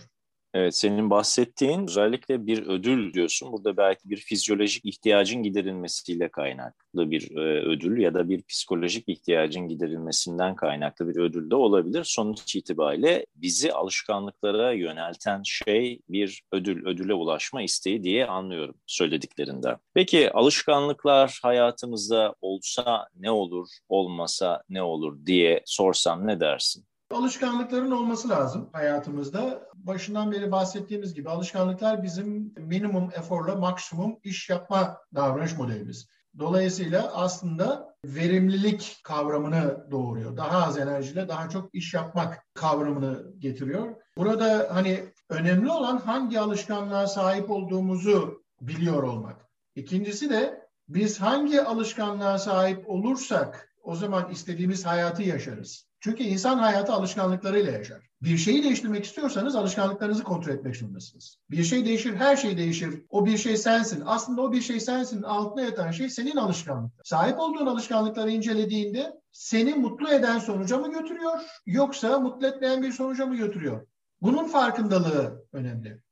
Evet, 0.55 0.77
senin 0.77 1.11
bahsettiğin 1.11 1.83
özellikle 1.89 2.47
bir 2.47 2.67
ödül 2.67 3.13
diyorsun. 3.13 3.53
Burada 3.53 3.77
belki 3.77 4.11
bir 4.11 4.17
fizyolojik 4.17 4.85
ihtiyacın 4.85 5.43
giderilmesiyle 5.43 6.29
kaynaklı 6.29 7.11
bir 7.11 7.37
e, 7.37 7.41
ödül 7.67 7.99
ya 8.01 8.15
da 8.15 8.29
bir 8.29 8.43
psikolojik 8.43 9.09
ihtiyacın 9.09 9.69
giderilmesinden 9.69 10.55
kaynaklı 10.55 11.09
bir 11.09 11.17
ödül 11.17 11.51
de 11.51 11.57
olabilir. 11.57 12.05
Sonuç 12.05 12.57
itibariyle 12.57 13.27
bizi 13.37 13.73
alışkanlıklara 13.73 14.73
yönelten 14.73 15.43
şey 15.45 16.01
bir 16.09 16.43
ödül, 16.53 16.87
ödüle 16.87 17.15
ulaşma 17.15 17.63
isteği 17.63 18.05
diye 18.05 18.27
anlıyorum 18.27 18.75
söylediklerinden. 18.87 19.77
Peki 19.95 20.33
alışkanlıklar 20.33 21.41
hayatımızda 21.43 22.35
olsa 22.41 23.09
ne 23.19 23.31
olur, 23.31 23.69
olmasa 23.89 24.63
ne 24.69 24.83
olur 24.83 25.27
diye 25.27 25.63
sorsam 25.67 26.27
ne 26.27 26.41
dersin? 26.41 26.85
Alışkanlıkların 27.13 27.91
olması 27.91 28.29
lazım 28.29 28.69
hayatımızda. 28.73 29.69
Başından 29.87 30.33
beri 30.33 30.53
bahsettiğimiz 30.53 31.15
gibi 31.15 31.31
alışkanlıklar 31.31 32.03
bizim 32.03 32.55
minimum 32.57 33.11
eforla 33.17 33.57
maksimum 33.57 34.19
iş 34.23 34.51
yapma 34.51 34.99
davranış 35.15 35.57
modelimiz. 35.57 36.09
Dolayısıyla 36.39 37.13
aslında 37.15 37.97
verimlilik 38.05 39.01
kavramını 39.05 39.87
doğuruyor. 39.91 40.37
Daha 40.37 40.67
az 40.67 40.79
enerjiyle 40.79 41.29
daha 41.29 41.49
çok 41.49 41.75
iş 41.75 41.95
yapmak 41.95 42.47
kavramını 42.55 43.33
getiriyor. 43.39 43.97
Burada 44.17 44.69
hani 44.71 45.05
önemli 45.29 45.71
olan 45.71 45.97
hangi 45.97 46.41
alışkanlığa 46.41 47.07
sahip 47.07 47.51
olduğumuzu 47.51 48.43
biliyor 48.61 49.03
olmak. 49.03 49.47
İkincisi 49.75 50.31
de 50.31 50.69
biz 50.89 51.21
hangi 51.21 51.63
alışkanlığa 51.63 52.39
sahip 52.39 52.91
olursak 52.91 53.75
o 53.83 53.97
zaman 53.97 54.31
istediğimiz 54.31 54.87
hayatı 54.87 55.23
yaşarız. 55.23 55.87
Çünkü 56.01 56.23
insan 56.23 56.59
hayatı 56.59 56.93
alışkanlıklarıyla 56.93 57.73
yaşar. 57.73 58.12
Bir 58.23 58.37
şeyi 58.37 58.63
değiştirmek 58.63 59.05
istiyorsanız 59.05 59.57
alışkanlıklarınızı 59.57 60.23
kontrol 60.23 60.53
etmek 60.53 60.77
zorundasınız. 60.77 61.39
Bir 61.51 61.65
şey 61.65 61.85
değişir, 61.85 62.15
her 62.15 62.37
şey 62.37 62.59
değişir. 62.59 63.03
O 63.09 63.27
bir 63.27 63.39
şey 63.39 63.57
sensin. 63.57 64.03
Aslında 64.07 64.43
o 64.43 64.53
bir 64.53 64.61
şey 64.61 64.81
sensin. 64.81 65.23
Altına 65.23 65.63
yatan 65.63 65.91
şey 65.91 66.11
senin 66.11 66.37
alışkanlıkların. 66.37 67.03
Sahip 67.05 67.41
olduğun 67.41 67.67
alışkanlıkları 67.67 68.31
incelediğinde 68.31 69.21
seni 69.33 69.75
mutlu 69.75 70.09
eden 70.09 70.39
sonuca 70.39 70.79
mı 70.79 70.93
götürüyor 70.93 71.41
yoksa 71.67 72.21
mutlu 72.21 72.47
etmeyen 72.47 72.83
bir 72.83 72.93
sonuca 72.93 73.27
mı 73.27 73.37
götürüyor? 73.37 73.87
Bunun 74.21 74.49
farkındalığı 74.49 75.45
önemli. 75.53 76.03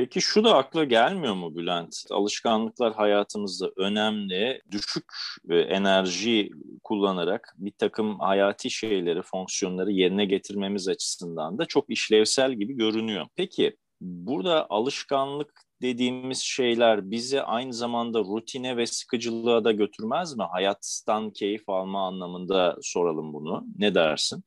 Peki 0.00 0.20
şu 0.20 0.44
da 0.44 0.56
akla 0.56 0.84
gelmiyor 0.84 1.34
mu 1.34 1.56
Bülent? 1.56 2.04
Alışkanlıklar 2.10 2.94
hayatımızda 2.94 3.70
önemli. 3.76 4.62
Düşük 4.70 5.04
e, 5.50 5.58
enerji 5.58 6.50
kullanarak 6.84 7.54
bir 7.58 7.72
takım 7.78 8.20
hayati 8.20 8.70
şeyleri, 8.70 9.22
fonksiyonları 9.22 9.90
yerine 9.90 10.24
getirmemiz 10.24 10.88
açısından 10.88 11.58
da 11.58 11.66
çok 11.66 11.90
işlevsel 11.90 12.52
gibi 12.52 12.72
görünüyor. 12.72 13.26
Peki 13.36 13.76
burada 14.00 14.66
alışkanlık 14.70 15.62
dediğimiz 15.82 16.38
şeyler 16.38 17.10
bizi 17.10 17.42
aynı 17.42 17.72
zamanda 17.72 18.18
rutine 18.18 18.76
ve 18.76 18.86
sıkıcılığa 18.86 19.64
da 19.64 19.72
götürmez 19.72 20.36
mi? 20.36 20.44
Hayattan 20.52 21.30
keyif 21.30 21.68
alma 21.68 22.06
anlamında 22.06 22.76
soralım 22.82 23.32
bunu. 23.32 23.64
Ne 23.78 23.94
dersin? 23.94 24.44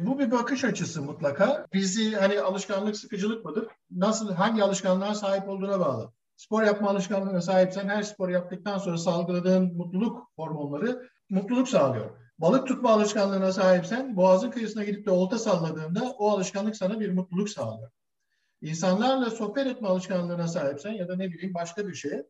Bu 0.00 0.18
bir 0.18 0.30
bakış 0.30 0.64
açısı 0.64 1.02
mutlaka. 1.02 1.66
Bizi 1.72 2.14
hani 2.14 2.40
alışkanlık 2.40 2.96
sıkıcılık 2.96 3.44
mıdır? 3.44 3.66
Nasıl, 3.90 4.32
hangi 4.32 4.62
alışkanlığa 4.62 5.14
sahip 5.14 5.48
olduğuna 5.48 5.80
bağlı. 5.80 6.12
Spor 6.36 6.62
yapma 6.62 6.90
alışkanlığına 6.90 7.40
sahipsen 7.40 7.88
her 7.88 8.02
spor 8.02 8.28
yaptıktan 8.28 8.78
sonra 8.78 8.98
salgıladığın 8.98 9.76
mutluluk 9.76 10.30
hormonları 10.36 11.08
mutluluk 11.30 11.68
sağlıyor. 11.68 12.10
Balık 12.38 12.66
tutma 12.66 12.90
alışkanlığına 12.90 13.52
sahipsen 13.52 14.16
boğazın 14.16 14.50
kıyısına 14.50 14.84
gidip 14.84 15.06
de 15.06 15.10
olta 15.10 15.38
salladığında 15.38 16.10
o 16.18 16.30
alışkanlık 16.30 16.76
sana 16.76 17.00
bir 17.00 17.12
mutluluk 17.12 17.48
sağlıyor. 17.48 17.90
İnsanlarla 18.62 19.30
sohbet 19.30 19.66
etme 19.66 19.88
alışkanlığına 19.88 20.48
sahipsen 20.48 20.92
ya 20.92 21.08
da 21.08 21.16
ne 21.16 21.30
bileyim 21.30 21.54
başka 21.54 21.88
bir 21.88 21.94
şey 21.94 22.22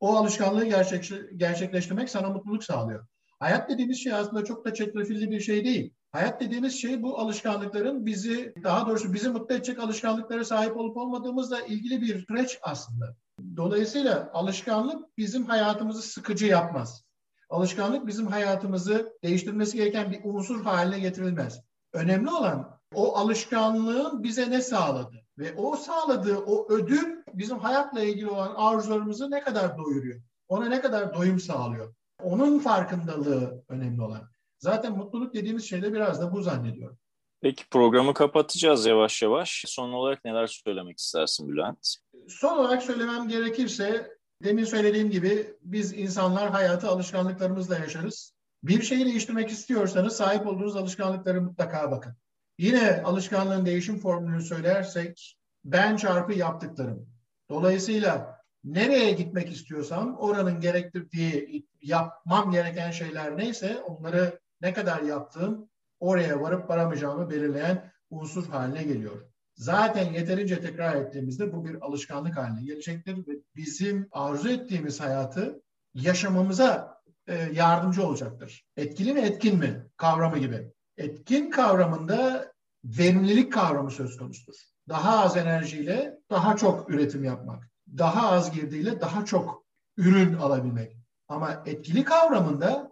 o 0.00 0.16
alışkanlığı 0.16 0.64
gerçek, 0.64 1.12
gerçekleştirmek 1.36 2.10
sana 2.10 2.28
mutluluk 2.30 2.64
sağlıyor. 2.64 3.06
Hayat 3.38 3.70
dediğimiz 3.70 4.02
şey 4.02 4.12
aslında 4.12 4.44
çok 4.44 4.64
da 4.64 4.74
çetrefilli 4.74 5.30
bir 5.30 5.40
şey 5.40 5.64
değil. 5.64 5.94
Hayat 6.12 6.40
dediğimiz 6.40 6.80
şey 6.80 7.02
bu 7.02 7.18
alışkanlıkların 7.18 8.06
bizi, 8.06 8.54
daha 8.64 8.86
doğrusu 8.86 9.14
bizi 9.14 9.28
mutlu 9.28 9.54
edecek 9.54 9.78
alışkanlıklara 9.78 10.44
sahip 10.44 10.76
olup 10.76 10.96
olmadığımızla 10.96 11.60
ilgili 11.60 12.00
bir 12.00 12.26
süreç 12.26 12.58
aslında. 12.62 13.16
Dolayısıyla 13.56 14.30
alışkanlık 14.32 15.18
bizim 15.18 15.44
hayatımızı 15.44 16.02
sıkıcı 16.02 16.46
yapmaz. 16.46 17.04
Alışkanlık 17.50 18.06
bizim 18.06 18.26
hayatımızı 18.26 19.12
değiştirmesi 19.24 19.76
gereken 19.76 20.10
bir 20.10 20.20
unsur 20.24 20.64
haline 20.64 21.00
getirilmez. 21.00 21.60
Önemli 21.92 22.30
olan 22.30 22.78
o 22.94 23.16
alışkanlığın 23.16 24.22
bize 24.22 24.50
ne 24.50 24.62
sağladı 24.62 25.24
ve 25.38 25.54
o 25.56 25.76
sağladığı 25.76 26.38
o 26.38 26.72
ödül 26.72 27.22
bizim 27.34 27.58
hayatla 27.58 28.02
ilgili 28.02 28.30
olan 28.30 28.54
arzularımızı 28.56 29.30
ne 29.30 29.40
kadar 29.40 29.78
doyuruyor, 29.78 30.20
ona 30.48 30.66
ne 30.66 30.80
kadar 30.80 31.14
doyum 31.14 31.40
sağlıyor. 31.40 31.94
Onun 32.22 32.58
farkındalığı 32.58 33.64
önemli 33.68 34.02
olan. 34.02 34.30
Zaten 34.58 34.92
mutluluk 34.96 35.34
dediğimiz 35.34 35.68
şey 35.68 35.82
de 35.82 35.92
biraz 35.92 36.20
da 36.20 36.32
bu 36.32 36.42
zannediyorum. 36.42 36.98
Peki 37.40 37.68
programı 37.68 38.14
kapatacağız 38.14 38.86
yavaş 38.86 39.22
yavaş. 39.22 39.64
Son 39.66 39.92
olarak 39.92 40.24
neler 40.24 40.46
söylemek 40.46 40.98
istersin 40.98 41.48
Bülent? 41.48 41.96
son 42.28 42.58
olarak 42.58 42.82
söylemem 42.82 43.28
gerekirse 43.28 44.16
demin 44.44 44.64
söylediğim 44.64 45.10
gibi 45.10 45.54
biz 45.62 45.92
insanlar 45.92 46.50
hayatı 46.50 46.88
alışkanlıklarımızla 46.88 47.78
yaşarız. 47.78 48.34
Bir 48.62 48.82
şeyi 48.82 49.04
değiştirmek 49.04 49.50
istiyorsanız 49.50 50.16
sahip 50.16 50.46
olduğunuz 50.46 50.76
alışkanlıkları 50.76 51.42
mutlaka 51.42 51.90
bakın. 51.90 52.16
Yine 52.58 53.02
alışkanlığın 53.02 53.66
değişim 53.66 53.98
formülünü 53.98 54.42
söylersek 54.42 55.36
ben 55.64 55.96
çarpı 55.96 56.32
yaptıklarım. 56.32 57.08
Dolayısıyla 57.50 58.38
nereye 58.64 59.12
gitmek 59.12 59.52
istiyorsam 59.52 60.16
oranın 60.18 60.60
gerektirdiği 60.60 61.66
yapmam 61.82 62.50
gereken 62.50 62.90
şeyler 62.90 63.36
neyse 63.36 63.82
onları 63.86 64.40
ne 64.60 64.72
kadar 64.72 65.02
yaptığım 65.02 65.68
oraya 66.00 66.40
varıp 66.40 66.70
varamayacağımı 66.70 67.30
belirleyen 67.30 67.92
unsur 68.10 68.48
haline 68.48 68.82
geliyor. 68.82 69.22
Zaten 69.54 70.12
yeterince 70.12 70.60
tekrar 70.60 70.94
ettiğimizde 70.94 71.52
bu 71.52 71.64
bir 71.64 71.86
alışkanlık 71.86 72.36
haline 72.36 72.62
gelecektir 72.62 73.16
ve 73.16 73.32
bizim 73.56 74.08
arzu 74.12 74.48
ettiğimiz 74.48 75.00
hayatı 75.00 75.62
yaşamamıza 75.94 76.98
e, 77.26 77.34
yardımcı 77.52 78.06
olacaktır. 78.06 78.66
Etkili 78.76 79.12
mi 79.12 79.20
etkin 79.20 79.58
mi 79.58 79.86
kavramı 79.96 80.38
gibi. 80.38 80.72
Etkin 80.96 81.50
kavramında 81.50 82.52
verimlilik 82.84 83.52
kavramı 83.52 83.90
söz 83.90 84.16
konusudur. 84.16 84.54
Daha 84.88 85.18
az 85.18 85.36
enerjiyle 85.36 86.18
daha 86.30 86.56
çok 86.56 86.90
üretim 86.90 87.24
yapmak. 87.24 87.70
Daha 87.98 88.30
az 88.30 88.52
girdiyle 88.52 89.00
daha 89.00 89.24
çok 89.24 89.64
ürün 89.96 90.34
alabilmek. 90.34 90.96
Ama 91.28 91.62
etkili 91.66 92.04
kavramında 92.04 92.87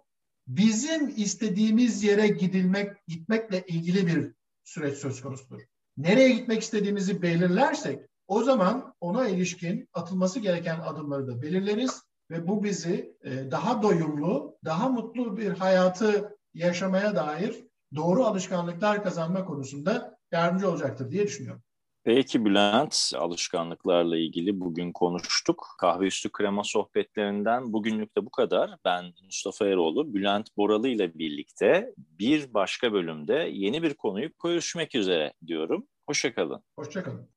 bizim 0.46 1.08
istediğimiz 1.16 2.02
yere 2.02 2.28
gidilmek, 2.28 3.06
gitmekle 3.08 3.64
ilgili 3.66 4.06
bir 4.06 4.32
süreç 4.64 4.98
söz 4.98 5.20
konusudur. 5.20 5.60
Nereye 5.96 6.30
gitmek 6.30 6.62
istediğimizi 6.62 7.22
belirlersek 7.22 8.00
o 8.26 8.42
zaman 8.42 8.94
ona 9.00 9.28
ilişkin 9.28 9.88
atılması 9.92 10.40
gereken 10.40 10.80
adımları 10.80 11.26
da 11.26 11.42
belirleriz 11.42 12.02
ve 12.30 12.48
bu 12.48 12.64
bizi 12.64 13.16
e, 13.24 13.50
daha 13.50 13.82
doyumlu, 13.82 14.58
daha 14.64 14.88
mutlu 14.88 15.36
bir 15.36 15.50
hayatı 15.50 16.38
yaşamaya 16.54 17.16
dair 17.16 17.64
doğru 17.94 18.24
alışkanlıklar 18.24 19.02
kazanma 19.02 19.44
konusunda 19.44 20.18
yardımcı 20.32 20.70
olacaktır 20.70 21.10
diye 21.10 21.26
düşünüyorum. 21.26 21.62
Peki 22.06 22.44
Bülent, 22.44 23.12
alışkanlıklarla 23.16 24.16
ilgili 24.16 24.60
bugün 24.60 24.92
konuştuk. 24.92 25.66
Kahve 25.78 26.06
üstü 26.06 26.32
krema 26.32 26.64
sohbetlerinden 26.64 27.72
bugünlük 27.72 28.16
de 28.16 28.26
bu 28.26 28.30
kadar. 28.30 28.70
Ben 28.84 29.04
Mustafa 29.24 29.66
Eroğlu, 29.66 30.14
Bülent 30.14 30.56
Boralı 30.56 30.88
ile 30.88 31.18
birlikte 31.18 31.94
bir 31.96 32.54
başka 32.54 32.92
bölümde 32.92 33.50
yeni 33.52 33.82
bir 33.82 33.94
konuyu 33.94 34.30
görüşmek 34.44 34.94
üzere 34.94 35.32
diyorum. 35.46 35.86
Hoşçakalın. 36.06 36.62
Hoşçakalın. 36.78 37.28